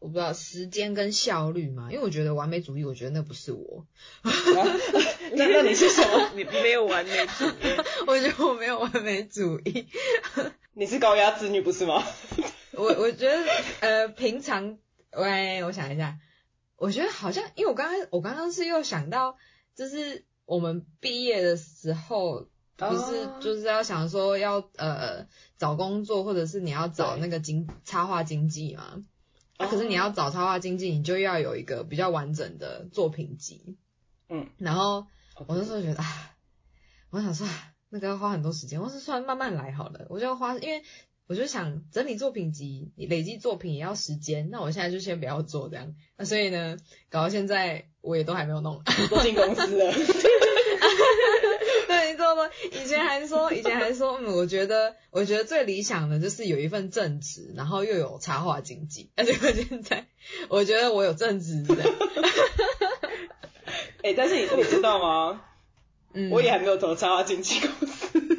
[0.00, 3.86] 我不知道时间跟效率嘛，因为我觉得完美主义，我觉得那不是我。
[4.24, 6.32] 那那你是什么？
[6.34, 7.78] 你没有完美主义？
[8.08, 9.86] 我觉得我没有完美主义。
[10.74, 12.04] 你是高压子女不是吗？
[12.72, 13.44] 我我觉得
[13.78, 14.76] 呃平常，
[15.12, 16.18] 喂，我想一下，
[16.84, 19.38] 我觉得好像，因为我刚刚我刚刚是又想到，
[19.74, 29.02] 就是我们毕业的时候，不是就是要想说要呃找工作，或者是你要找那个经插画经济嘛，
[29.56, 33.78] 可是你要找插画经济，你就要有一个比较完整的作品集，
[34.28, 35.06] 嗯，然后
[35.46, 36.36] 我那时候觉得啊，
[37.08, 37.48] 我想说
[37.88, 40.84] 那个要花很多时间，我是算慢慢来好了，我就花因为。
[41.26, 45.94] 我就想整理作品集，你累积作品也要时间，那我现在就先不要做这样。
[46.18, 46.76] 那所以呢，
[47.08, 49.92] 搞到现在我也都还没有弄，都进公司了。
[51.86, 52.42] 对，你知道吗？
[52.72, 59.10] 以前还说，以前还说，嗯，我觉得，我觉得最理想的就是有一份正职，然后又有插画经济。
[59.16, 60.06] 而且现在，
[60.50, 61.74] 我觉得我有正职的。
[64.02, 65.42] 哎，但是你你知道吗？
[66.12, 68.33] 嗯，我也还没有投插画经纪公司。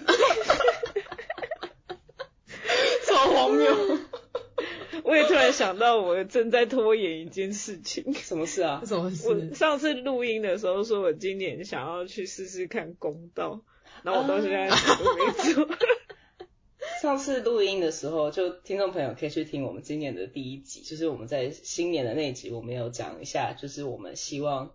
[3.46, 4.00] 荒谬！
[5.04, 8.14] 我也突然想到，我正在拖延一件事情。
[8.14, 8.82] 什么事啊？
[8.86, 9.28] 什么事？
[9.28, 13.62] 我上次录音的时候说，我今年想要去试试看公道，
[14.04, 15.70] 然后我到现在都没做。
[17.02, 24.72] 上次录音的时候，就听众朋友可以去听我们今年的第一集，就是我们在新年的那一集，我们有讲一下，就是我们希望，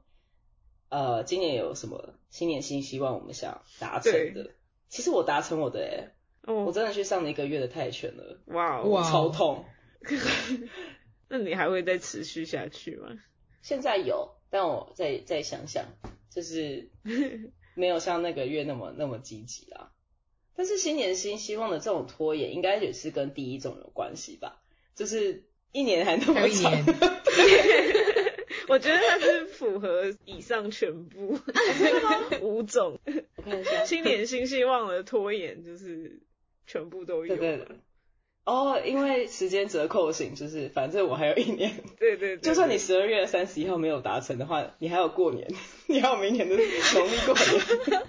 [0.91, 4.51] 呃，今年有什么新年新希望，我们想达成的。
[4.89, 6.13] 其实我达成我的
[6.47, 6.53] 诶。
[6.53, 9.65] 我真的去上了一个月的泰拳了，哇，超痛。
[11.29, 13.09] 那你还会再持续下去吗？
[13.63, 15.85] 现在有，但我再再想想，
[16.31, 16.89] 就是
[17.77, 19.93] 没有像那个月那么那么积极啦。
[20.57, 24.61] 但是新年新希望的这种拖延，应该也是跟第一种有关系吧？
[24.95, 26.73] 就是一年还那么长。
[28.69, 31.39] 我觉得它是符合以上全部
[32.41, 32.99] 五种。
[33.37, 36.21] 我看一下，新年新希望的拖延就是。
[36.71, 37.35] 全部都有。
[37.35, 37.77] 对对对。
[38.45, 41.83] 哦，因为时间折扣型，就是反正我还有一年。
[41.99, 42.39] 对对。
[42.39, 45.49] 就算你十二月三十一号没有达成的话，你还有过年，
[45.89, 46.55] 你还有明年的
[46.95, 48.03] 农历过年。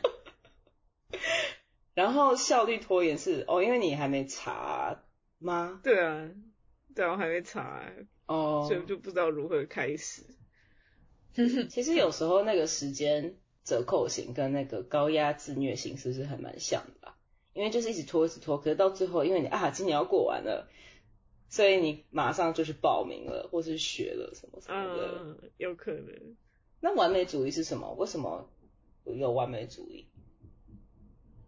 [1.96, 5.04] 然后效率拖延是哦，因为你还没查
[5.40, 5.80] 吗？
[5.84, 6.30] 对啊，
[6.96, 7.92] 对啊，我还没查
[8.28, 10.24] 哦，所以就不知道如何开始。
[11.70, 17.18] 其实有时候那个时间折扣型跟那个高压自虐型是不是还蛮像的吧？
[17.54, 20.70] 因为就是一直拖，一直拖，可是到最后，因为你啊，今年要过完了，
[21.50, 25.20] 所以你马上就去报名了，或是学了什么什么的。
[25.20, 26.36] 嗯，有可能。
[26.80, 27.94] 那完美主义是什么？
[27.94, 28.50] 为什么
[29.04, 30.08] 有完美主义？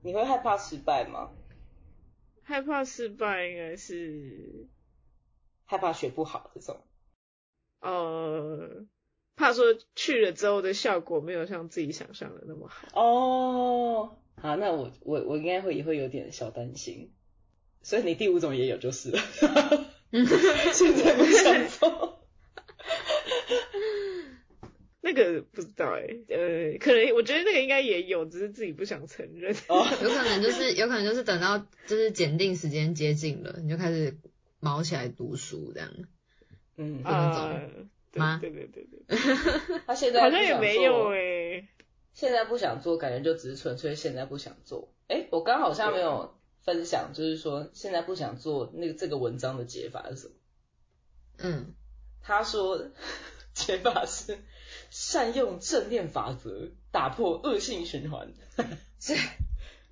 [0.02, 1.32] 你会害怕失败吗？
[2.44, 4.68] 害怕失败应该是
[5.64, 6.82] 害怕学不好这种。
[7.80, 8.86] 呃，
[9.38, 9.64] 怕说
[9.96, 12.88] 去了之后的效果没有像自己想象的那么好。
[12.94, 14.18] 哦。
[14.42, 17.12] 好，那我我我应该会也会有点小担心，
[17.82, 19.20] 所以你第五种也有就是了，
[20.74, 22.26] 现在不想做，
[25.00, 29.56] 那个不知道哎，呃，可能我觉得那个应该也有，只是自己不想承认。
[29.70, 34.18] 哦，有可能就是有可能就是等到就是检定时间接近了，你就开始
[34.60, 35.90] 毛起来读书这样，
[36.78, 38.40] 嗯，那种吗？
[38.42, 39.18] 对对对对，
[39.88, 41.68] 他现在好像也没有哎。
[42.14, 44.90] 现在不想做，感觉就只是纯粹现在不想做。
[45.08, 50.34] 哎，我刚好像没有分享，就是说现在不想做那个这个文章的解法是什么？
[51.40, 51.74] 嗯，
[52.22, 52.90] 他说
[53.54, 54.40] 解法是
[54.90, 58.32] 善用正念法则，打破恶性循环。
[59.00, 59.16] 是，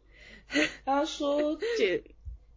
[0.85, 2.03] 他说解，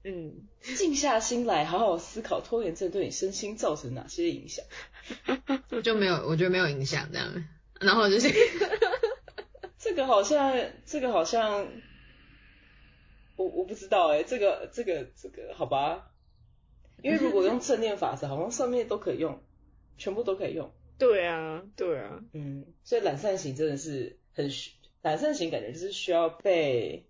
[0.04, 4.64] 嗯，静下心来，好好思考拖延症对你身心造成哪些影响。
[5.82, 7.44] 就没有，我觉得没有影响这样。
[7.80, 8.28] 然后就是。
[9.84, 11.68] 这个好像，这个好像，
[13.36, 16.10] 我我不知道哎，这个这个这个好吧，
[17.02, 19.42] 因为如果用正念法则，好像上面都可以用，
[19.98, 20.72] 全部都可以用。
[20.98, 24.48] 对啊，对啊，嗯，所以懒散型真的是很
[25.02, 27.06] 懒散型，感觉就是需要被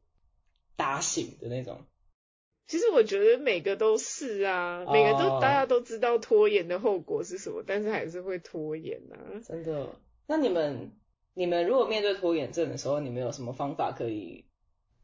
[0.74, 1.86] 打醒的那种。
[2.66, 9.40] 其实我觉得每个都是啊，每个都大家都知道拖延的后果是什么，但是还是会拖延啊。
[9.46, 9.94] 真的？
[10.26, 10.90] 那你们？
[11.34, 14.44] 你们如果面对拖延症的时候，你们有什么方法可以？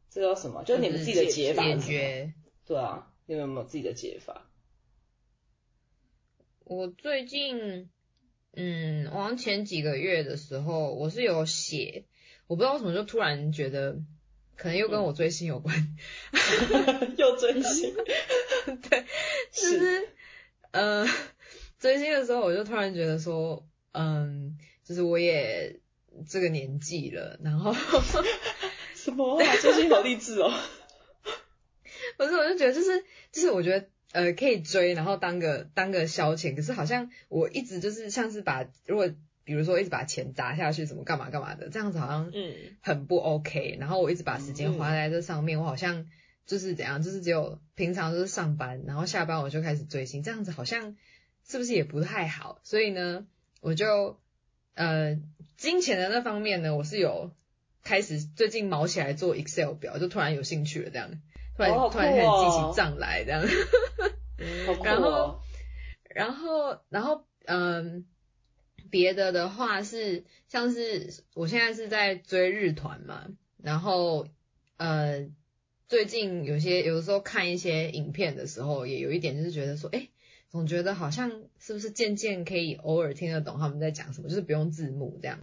[0.09, 0.63] 这叫什么？
[0.63, 1.63] 就是你们自己的解法。
[1.63, 2.33] 解决。
[2.65, 4.49] 对啊，你们有没有自己的解法？
[6.63, 7.89] 我最近，
[8.53, 12.05] 嗯，好像前几个月的时候，我是有写，
[12.47, 13.99] 我不知道为什么就突然觉得，
[14.55, 15.75] 可能又跟我追星有关。
[17.17, 17.93] 又追星？
[18.89, 19.05] 对，
[19.51, 20.09] 就是，
[20.71, 21.05] 呃。
[21.81, 25.79] 追星的时候，我就突然觉得说，嗯，就是我也
[26.27, 27.73] 这个年纪了，然后
[28.95, 29.55] 什么啊？
[29.61, 30.51] 追星好励志哦！
[32.17, 36.55] 不是，我就觉得就是就是我觉得呃可以追，然后当个当个消遣。
[36.55, 39.09] 可是好像我一直就是像是把如果
[39.43, 43.77] 比如说一直把钱砸下去，什么干嘛干嘛的，这样子好像嗯很不 OK。
[43.79, 46.07] 然后我一直把时间花在这上面，我好像
[46.45, 50.95] 就是怎样，就是只有平常就是上班，然后下班我就开始追星，这样子好像
[51.47, 52.59] 是不是也不太好？
[52.63, 53.25] 所以呢，
[53.61, 54.19] 我就
[54.75, 55.17] 呃
[55.61, 57.29] 金钱的那方面呢，我是有
[57.83, 61.21] 开始最近毛起来做 Excel 表，就突然有兴趣了这样。
[61.55, 63.45] 突然突然开始记起账来这样，
[64.83, 65.39] 然后
[66.09, 68.07] 然后然后嗯，
[68.89, 73.27] 别的的话是像是我现在是在追日团嘛，
[73.61, 74.27] 然后
[74.77, 75.29] 呃
[75.87, 80.07] 最近有些有的时候看一些影片的时候，也有一点就是觉得说，哎，
[80.51, 85.39] 总觉得好像是不是渐渐可以偶尔听得懂他们在讲什么，就是不用字幕这样。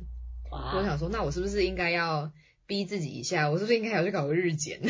[0.50, 2.30] 我想说，那我是不是应该要
[2.66, 3.50] 逼自己一下？
[3.50, 4.80] 我是不是应该要去搞个日检？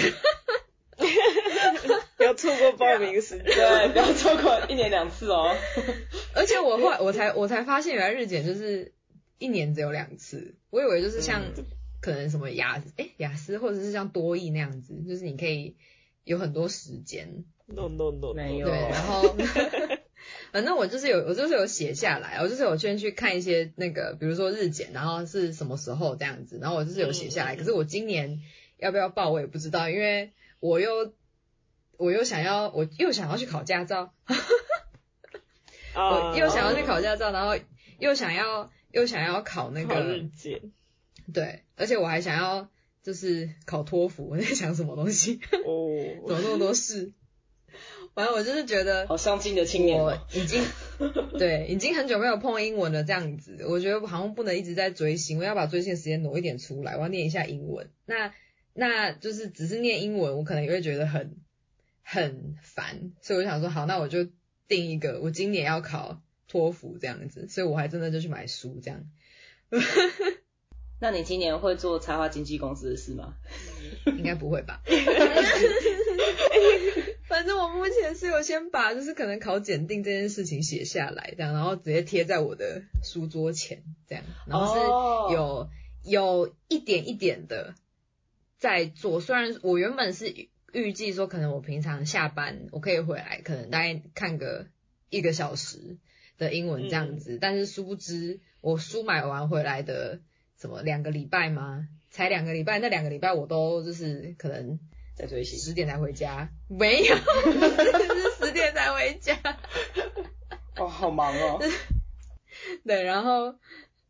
[2.17, 5.55] 不要错过报名时，对，不要错过一年两次哦。
[6.35, 8.93] 而且我后来我才我才发现，原来日检就是
[9.39, 10.57] 一年只有两次。
[10.71, 11.43] 我以为就是像
[12.01, 15.77] 可能什么雅哎雅思或者是像多益那样子，就是你可以
[16.25, 17.45] 有很多时间。
[17.67, 18.67] No no no，没有。
[18.67, 19.37] 对，然后
[20.53, 27.57] 反正我就是有我就是有写下来，我就是有先去看一些那个，比如说日检，然后是什么时候这样子，然后我就是有写下来。
[27.57, 28.41] 可是我今年
[28.79, 31.13] 要不要报我也不知道，因为我又。
[32.01, 34.15] 我又想要，我又想要去考驾照，
[35.97, 37.59] 我又想要去考驾照，然后
[37.99, 40.61] 又想要又想要考那个日检，
[41.35, 42.69] 对，而且我还想要
[43.03, 47.13] 就是考托福，我在想什么东西，哦，怎么那么多事？
[48.19, 50.61] 反正我就是觉得好上进的青年，我已经
[51.39, 57.89] 对已经很久没有碰英文了，这样子，我觉得好像不能一直在追星，我要把追星时间挪一点出来，我要念一下英文。
[58.07, 58.35] 那
[58.75, 61.37] 那就是只是念英文，我可能也会觉得很。
[62.11, 64.27] 很烦，所以我想说好，那我就
[64.67, 69.05] 定一个，我今年要考托福这样子，所以我还真的就去买书这样。
[71.01, 73.35] 那你今年会做插画经纪公司的事吗？
[74.17, 74.81] 应该不会吧。
[77.29, 84.81] 反正我目前是有先把就是可能考检定这件事情写下来，这样，然后直接贴在我的书桌前这样，然后是
[85.35, 85.69] 有
[86.05, 87.75] 有一点一点的
[88.59, 90.49] 在做，虽然我原本是。
[90.71, 94.67] 预计说可能我平常下班我可以回来，可能大概看个
[95.09, 95.97] 一个小时
[96.37, 100.21] 的英文这样子，但是殊不知我书买完回来的
[100.61, 101.89] 什么两个礼拜吗？
[102.11, 104.79] 才两个礼拜，那两个礼拜我都就是可能
[105.15, 109.39] 在追星，十点才回家，没有， 是十点才回家。
[110.77, 111.61] 哦，好忙哦。
[112.85, 113.59] 对，然后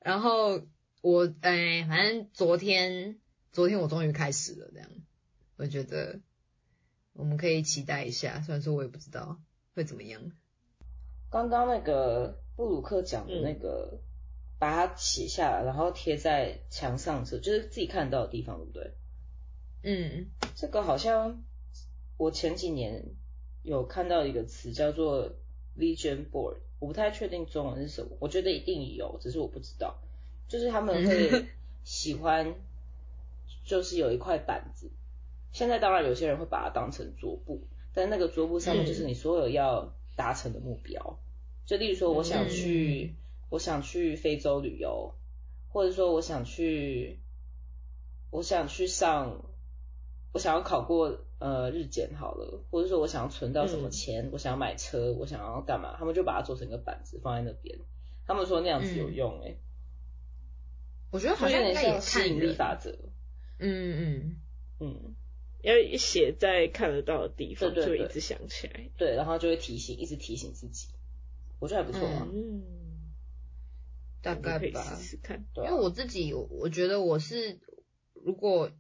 [0.01, 0.63] 然后
[1.01, 3.19] 我哎，反正昨天
[3.53, 4.89] 昨天我终于开始了，这样
[5.57, 6.21] 我觉得。
[7.15, 9.41] 我们可以期待一下，虽然说我也不知道
[9.75, 10.31] 会怎么样。
[11.33, 14.01] 刚刚那个布鲁克讲的那个，
[14.59, 18.93] 把它写下来，然后贴在墙上，是就是自己看到的地方，对不对？
[19.83, 21.43] 嗯，这个好像
[22.17, 23.05] 我前几年
[23.63, 25.31] 有看到一个词叫做
[25.79, 29.99] Vision Board，我不太确定中文是什么，我觉得一定有，只是我不知道。
[30.49, 31.47] 就是他们会
[31.85, 32.55] 喜欢，
[33.65, 34.91] 就是有一块板子。
[35.53, 37.63] 现在当然有些人会把它当成桌布，
[37.95, 41.19] 但那个桌布上面就是你所有要达成的目标。
[41.67, 43.15] 就例如说，我想去，
[43.51, 45.15] 我想去非洲旅游，
[45.69, 47.21] 或者说我想去，
[48.31, 49.45] 我想去上，
[50.33, 57.79] 我想要考过呃日检好了，或者说我想要存到什么钱，我想要买车，我想要干嘛，他们就把它做成一个板子放在那边。
[58.27, 59.57] 他们说那样子有用哎，
[61.11, 62.91] 我觉得好像有点像吸引力法则。
[63.59, 64.37] 嗯嗯
[64.81, 65.15] 嗯。
[65.61, 68.91] 要写在看得到的地方，就一直想起来。
[68.97, 70.87] 对，然后就会提醒，一直提醒自己。
[71.59, 72.29] 我觉得还不错啊。
[72.33, 72.63] 嗯，
[74.35, 74.83] 大概吧。
[74.97, 75.45] 试试看。
[75.57, 77.59] 因为我自己，我觉得我是，
[78.15, 78.71] 如果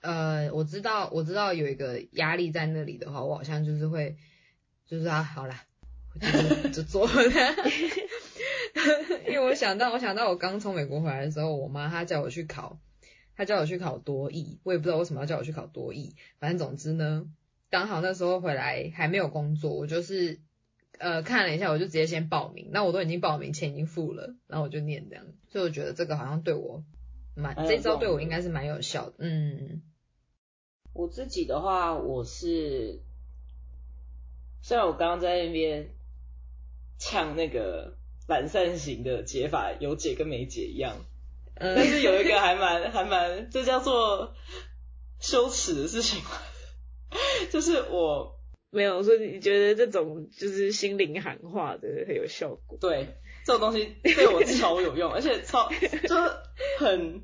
[0.00, 4.16] 呃，我知道我知道有一个压力在那里的话，我好像就是会，
[4.86, 5.64] 就是啊，好啦，
[6.72, 7.12] 就做了。
[9.28, 12.80] 因为我想到，我想到我刚从美国回来的时候，我妈她叫我去考。
[13.34, 16.14] 她叫我去考多艺，我也不知道为什么要叫我去考多艺。
[16.38, 17.26] 反正总之呢，
[17.70, 20.38] 刚好那时候回来还没有工作，我就是
[21.02, 22.68] 呃看了一下，我就直接先报名。
[22.70, 25.24] 那我都已经报名，钱已经付了，然后我就念这样。
[25.48, 26.84] 所以我觉得这个好像对我
[27.34, 29.14] 蛮这招对我应该是蛮有效的。
[29.18, 29.82] 嗯，
[30.92, 33.02] 我自己的话，我是
[34.62, 35.90] 虽然我刚刚在那边
[36.98, 37.96] 呛那个
[38.28, 41.04] 懒散型的解法有解跟没解一样，
[41.56, 44.34] 但是有一个还蛮 还蛮，这叫做
[45.18, 46.22] 羞耻的事情，
[47.50, 48.31] 就是我
[48.74, 53.06] 没有说你觉得这种就是心灵喊话的很有效果，对，
[53.44, 56.30] 这种东西对我超有用， 而且超就是
[56.78, 57.22] 很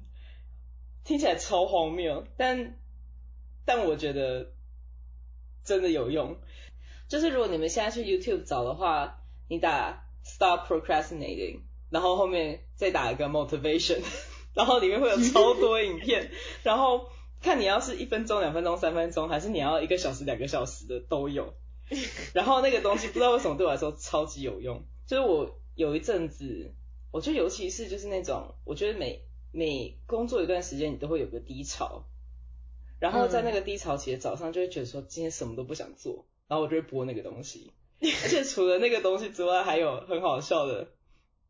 [1.05, 2.78] 听起来超荒谬，但
[3.64, 4.53] 但我觉得
[5.64, 6.36] 真的有用。
[7.09, 14.03] 就是如果你们现在去 YouTube 找的话，你打 Stop Procrastinating，然后后面再打一个 Motivation，
[14.55, 16.30] 然后里面会有超多影片，
[16.62, 17.09] 然后
[17.41, 21.55] 看你要是一分钟、两分钟、三分钟，还是你要一个小时、两个小时的都有。
[22.34, 26.74] 然后那个东西不知道为什么对我来说超级有用，就是我有一阵子，
[27.11, 29.22] 我觉得尤其是就是那种，我觉得每
[29.53, 32.05] 每工作一段时间，你都会有个低潮，
[33.01, 36.26] 然后在那个低潮期的早上，就会觉得说今天什么都不想做。
[36.47, 40.89] 然后我就会播那个东西，而且除了那个东西之外，还有很好笑的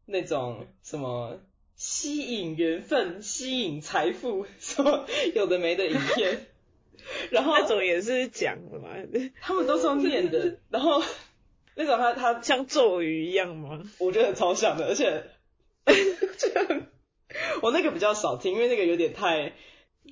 [0.07, 1.39] 那种什么
[1.79, 6.47] 吸引缘分、吸引财富 什么有的没的影片，
[7.33, 8.91] 然后那种也是讲的嘛，
[9.41, 11.03] 他们都是用念的， 然后
[11.75, 13.83] 那种他他像咒语一样吗？
[13.99, 15.25] 我觉得超像的，而且
[17.63, 19.55] 我那个比较少听，因为那个有点太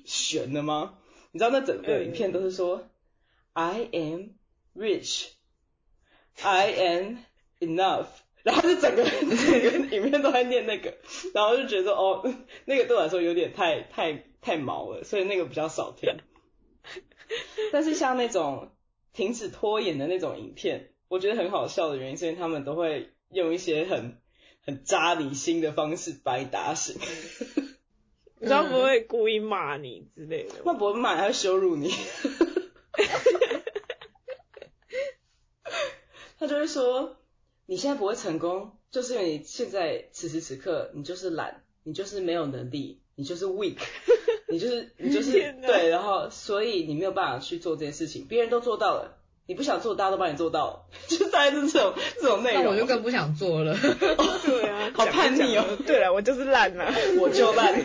[0.05, 0.97] 悬了吗？
[1.31, 2.89] 你知道那整个影片都是说
[3.53, 4.29] I am。
[4.79, 5.29] Rich,
[6.43, 7.17] I am
[7.59, 8.05] enough。
[8.47, 9.27] 然后就整个 整
[9.61, 10.93] 个影片都在念那个，
[11.33, 12.23] 然后就觉得哦，
[12.63, 16.15] 那个对我来说有点太太太毛了，所以那个比较少听。
[17.73, 18.71] 但是像那种
[19.11, 24.17] 停止拖延的那种影片，我觉得很好笑的原因，是因为他们都会用一些很
[24.65, 26.95] 很扎你心的方式把你打醒。
[28.39, 31.91] 你知道不会故意骂你之类的，那不会骂，他会羞辱你。
[36.39, 37.17] 他就会说，
[37.67, 43.75] 你现在不会成功，就是因为你现在此时此刻你就是懒，你就是没有能力，你就是 weak，
[44.49, 52.63] 你就是你就是对，然后所以你没有办法去做这件事情，别人都做到了，你不想做，大家都帮你做到， 就大概是这种这种内容。
[52.63, 53.75] 那我就更不想做了。
[54.45, 55.65] 对啊，好叛逆哦。
[55.85, 57.77] 对了，我就是懒啊，我就烂。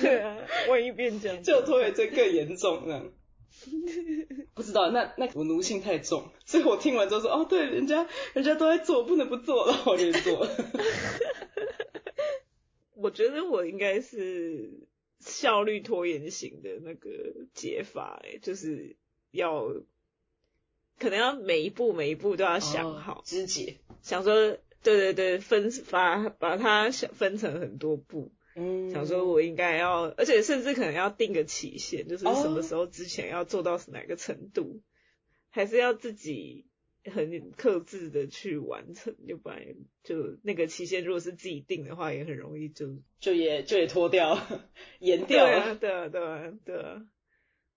[0.00, 0.36] 对啊，
[0.68, 3.02] 万一变这样，就拖延症更严重呢。
[4.54, 10.46] 不知道，那那我奴性太重，所以我听完之后说，哦，对，人家人家都在做，不能不做，然后我就做。
[12.94, 14.70] 我觉得我应该是
[15.20, 17.10] 效率拖延型的那个
[17.54, 18.96] 解法，哎，就是
[19.30, 19.72] 要
[20.98, 24.34] 可能要每一步每一步都要想好，肢解，想说，
[24.82, 28.32] 对对对，分发把它想分成很多步。
[28.58, 34.80] 嗯，想说我应该要，而且甚至可能要定个期限，就是什么时候之前要做到哪个程度，
[35.50, 36.64] 还是要自己
[37.04, 39.62] 很克制的去完成，要不然
[40.02, 44.38] 就那个期限如果是自己定的话，也很容易就就也就也脱掉，
[45.00, 45.44] 延掉。
[45.44, 47.06] 了，对啊对啊对啊，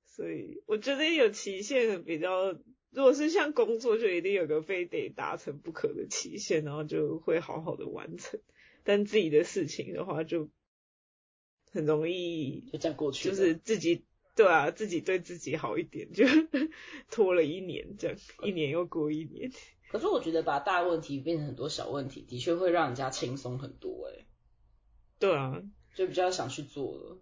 [0.05, 2.53] 所以我觉得有期限比较，
[2.89, 8.39] 如果是像工作，就一定有个非得达成不可的期限，然后就会好好的完成，
[8.85, 10.49] 但自己的事情的话就。
[11.71, 14.03] 很容易就这样过去，就是自己
[14.35, 16.25] 对啊，自己对自己好一点，就
[17.11, 19.51] 拖了一年，这样一年又过一年。
[19.91, 24.25] 可是我觉得把大问题变成很多小问题，的确会让人家轻松很多，哎。
[25.19, 25.61] 对啊，
[25.95, 27.17] 就比较想去做了。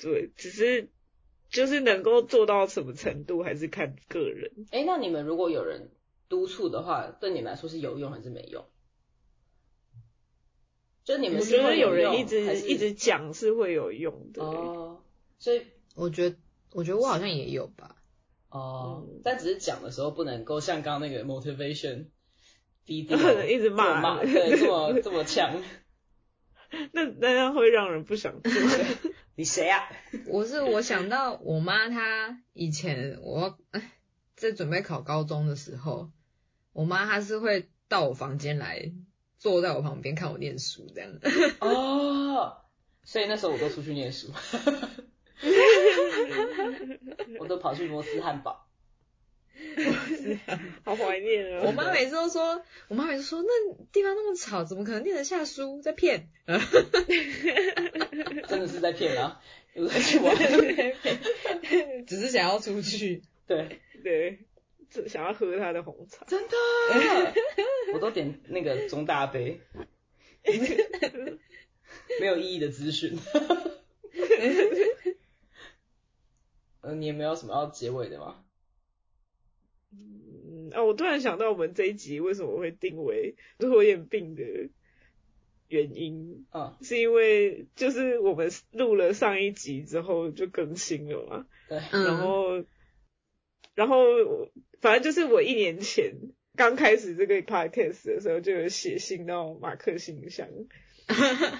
[0.00, 0.88] 对，只是
[1.50, 4.52] 就是能够做到什么程度，还是看个人。
[4.70, 5.90] 哎，那你们如果有人
[6.28, 8.64] 督促的话，对你们来说是有用还是没用？
[11.10, 15.02] 就你们觉得有人一直一直讲是会有用的哦，
[15.40, 15.62] 所以
[15.96, 16.36] 我觉得
[16.72, 17.96] 我觉得我好像也有吧
[18.48, 22.06] 哦，但只是讲的时候不能够像刚刚那个 motivation
[22.86, 23.14] 低 低
[23.48, 25.60] 一直骂， 对，这么这么强，
[26.92, 28.52] 那那样会让人不想做。
[29.34, 29.88] 你谁啊？
[30.28, 33.58] 我是我想到我妈她以前我
[34.36, 36.12] 在准备考高中的时候，
[36.72, 38.92] 我妈她是会到我房间来。
[39.40, 41.10] 坐在我旁边看我念书这样
[41.60, 42.58] 哦，
[43.02, 44.30] 所以那时候我都出去念书，
[47.40, 48.66] 我都跑去摩斯汉堡，
[50.84, 51.62] 好怀念啊！
[51.64, 53.48] 我妈每次都说，我妈每次说那
[53.90, 55.80] 地方那么吵，怎么可能念得下书？
[55.80, 56.28] 在骗，
[58.46, 59.40] 真的是在骗啊！
[59.72, 60.36] 有在去玩，
[62.06, 64.40] 只是想要出去，对对。
[65.08, 66.56] 想要喝他的红茶，真的，
[67.94, 69.60] 我都点那个中大杯，
[72.20, 73.16] 没有意义的资讯。
[76.82, 78.44] 嗯， 你也没有什么要结尾的吗？
[79.92, 84.42] 嗯，哦，我突然想到我们这一集为什么会定为拖延病的
[85.68, 92.64] 原因，嗯，是因为就是我们录了上一集之后就更新了嘛，对，然后，
[93.80, 93.96] 然后
[94.82, 96.12] 反正就是我一年前
[96.54, 100.46] 刚开始这个 podcast 的时候，就有写信到马克信箱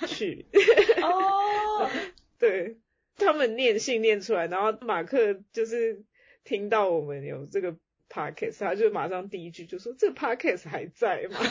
[0.07, 0.45] 去，
[1.03, 1.89] 哦，
[2.39, 2.77] 对。
[3.17, 6.03] 他们念信念出来，然后马克就是
[6.45, 7.77] 听到我们有这个
[8.09, 11.39] podcast，他就马上第一句就说：“这 podcast 还在吗？”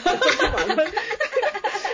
[0.54, 0.76] 马上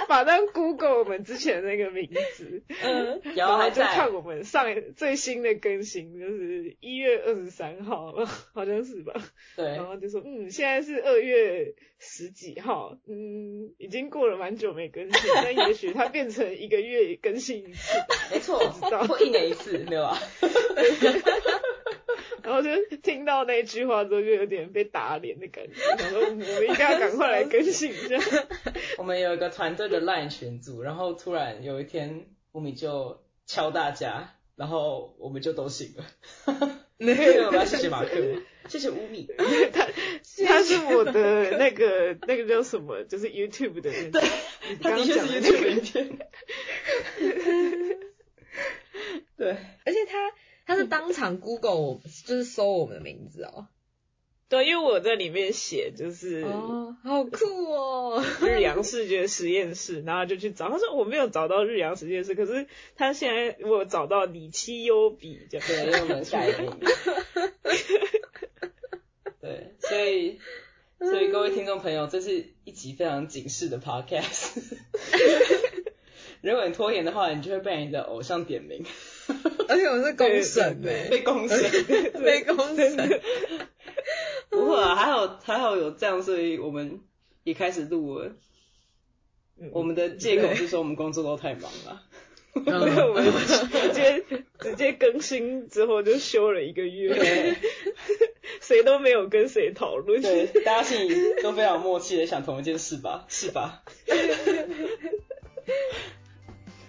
[0.08, 8.14] 马上 Google 我们之前那个名字，嗯， 然后就看我们上最新的更新，就是一月二十三号，
[8.54, 9.14] 好像是吧？
[9.56, 17.98] 对，然后就说：“嗯，现在是二月十几号，嗯，已经过了蛮久没更新，但也许它变成一个月更新一次，
[18.32, 19.98] 没错，知道，或一年一次，对。
[19.98, 20.18] 吧？”
[22.44, 25.82] 然后就听到那句话之后，就有点被打脸的感觉。
[25.98, 28.18] 然后我们应该要赶快来更新一下。
[28.98, 36.06] 我们有一个团队的 LINE 群组，然后突然有一天，乌米就敲大家，然后我们就都醒了。
[36.98, 38.10] 那个我谢谢马克，
[38.70, 39.28] 谢谢乌米。
[39.74, 39.88] 他
[40.46, 43.92] 他是我的那个那个叫什么，就是 YouTube 的。
[44.12, 44.22] 对，
[44.82, 46.18] 刚刚讲的那个影片。
[49.38, 50.32] 对，而且他。
[50.66, 53.68] 他是当场 Google 我就是搜我们的名字哦，
[54.50, 66.72] 对，因为我在里面写就是哦，好酷哦，日阳视觉实验室，然后就去找，他说我没有找到日阳实验室，可是他现在我找到李七优比，就对，用我们改名，
[69.42, 70.40] 对，所以
[71.00, 74.58] 所以各位听众朋友，这是一集非常警示的 Podcast，
[76.42, 78.86] 如果你拖延的话，你就会被你的偶像点名。
[79.68, 81.84] 而且我是公审哎， 被公审，
[82.24, 83.22] 被公审。
[84.50, 87.02] 不会啊，还好还好有这样，所以我们
[87.44, 88.32] 也开始录了。
[89.72, 92.04] 我们的借口是说我们工作都太忙了。
[92.54, 94.24] 没有，我们直接
[94.60, 97.56] 直接更新之后就休了一个月，
[98.62, 100.22] 谁都没有跟谁讨论。
[100.22, 103.26] 对，大家心里都非常默契的想同一件事吧？
[103.28, 103.84] 是吧？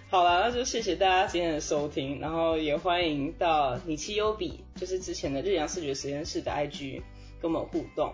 [0.09, 7.01] 好了，那就谢谢大家今天的收听，然后也欢迎到你七优比，就是之前的日阳视觉实验室的 IG
[7.41, 8.13] 跟我们互动，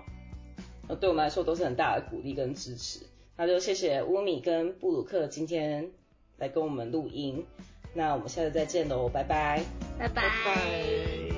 [0.90, 3.06] 那，对我们来说都是很大的鼓励跟支持。
[3.38, 5.92] 那就谢谢乌米跟布鲁克今天
[6.38, 7.46] 来跟我们录音，
[7.94, 9.64] 那我们下次再见喽，拜拜，
[10.00, 11.33] 拜拜。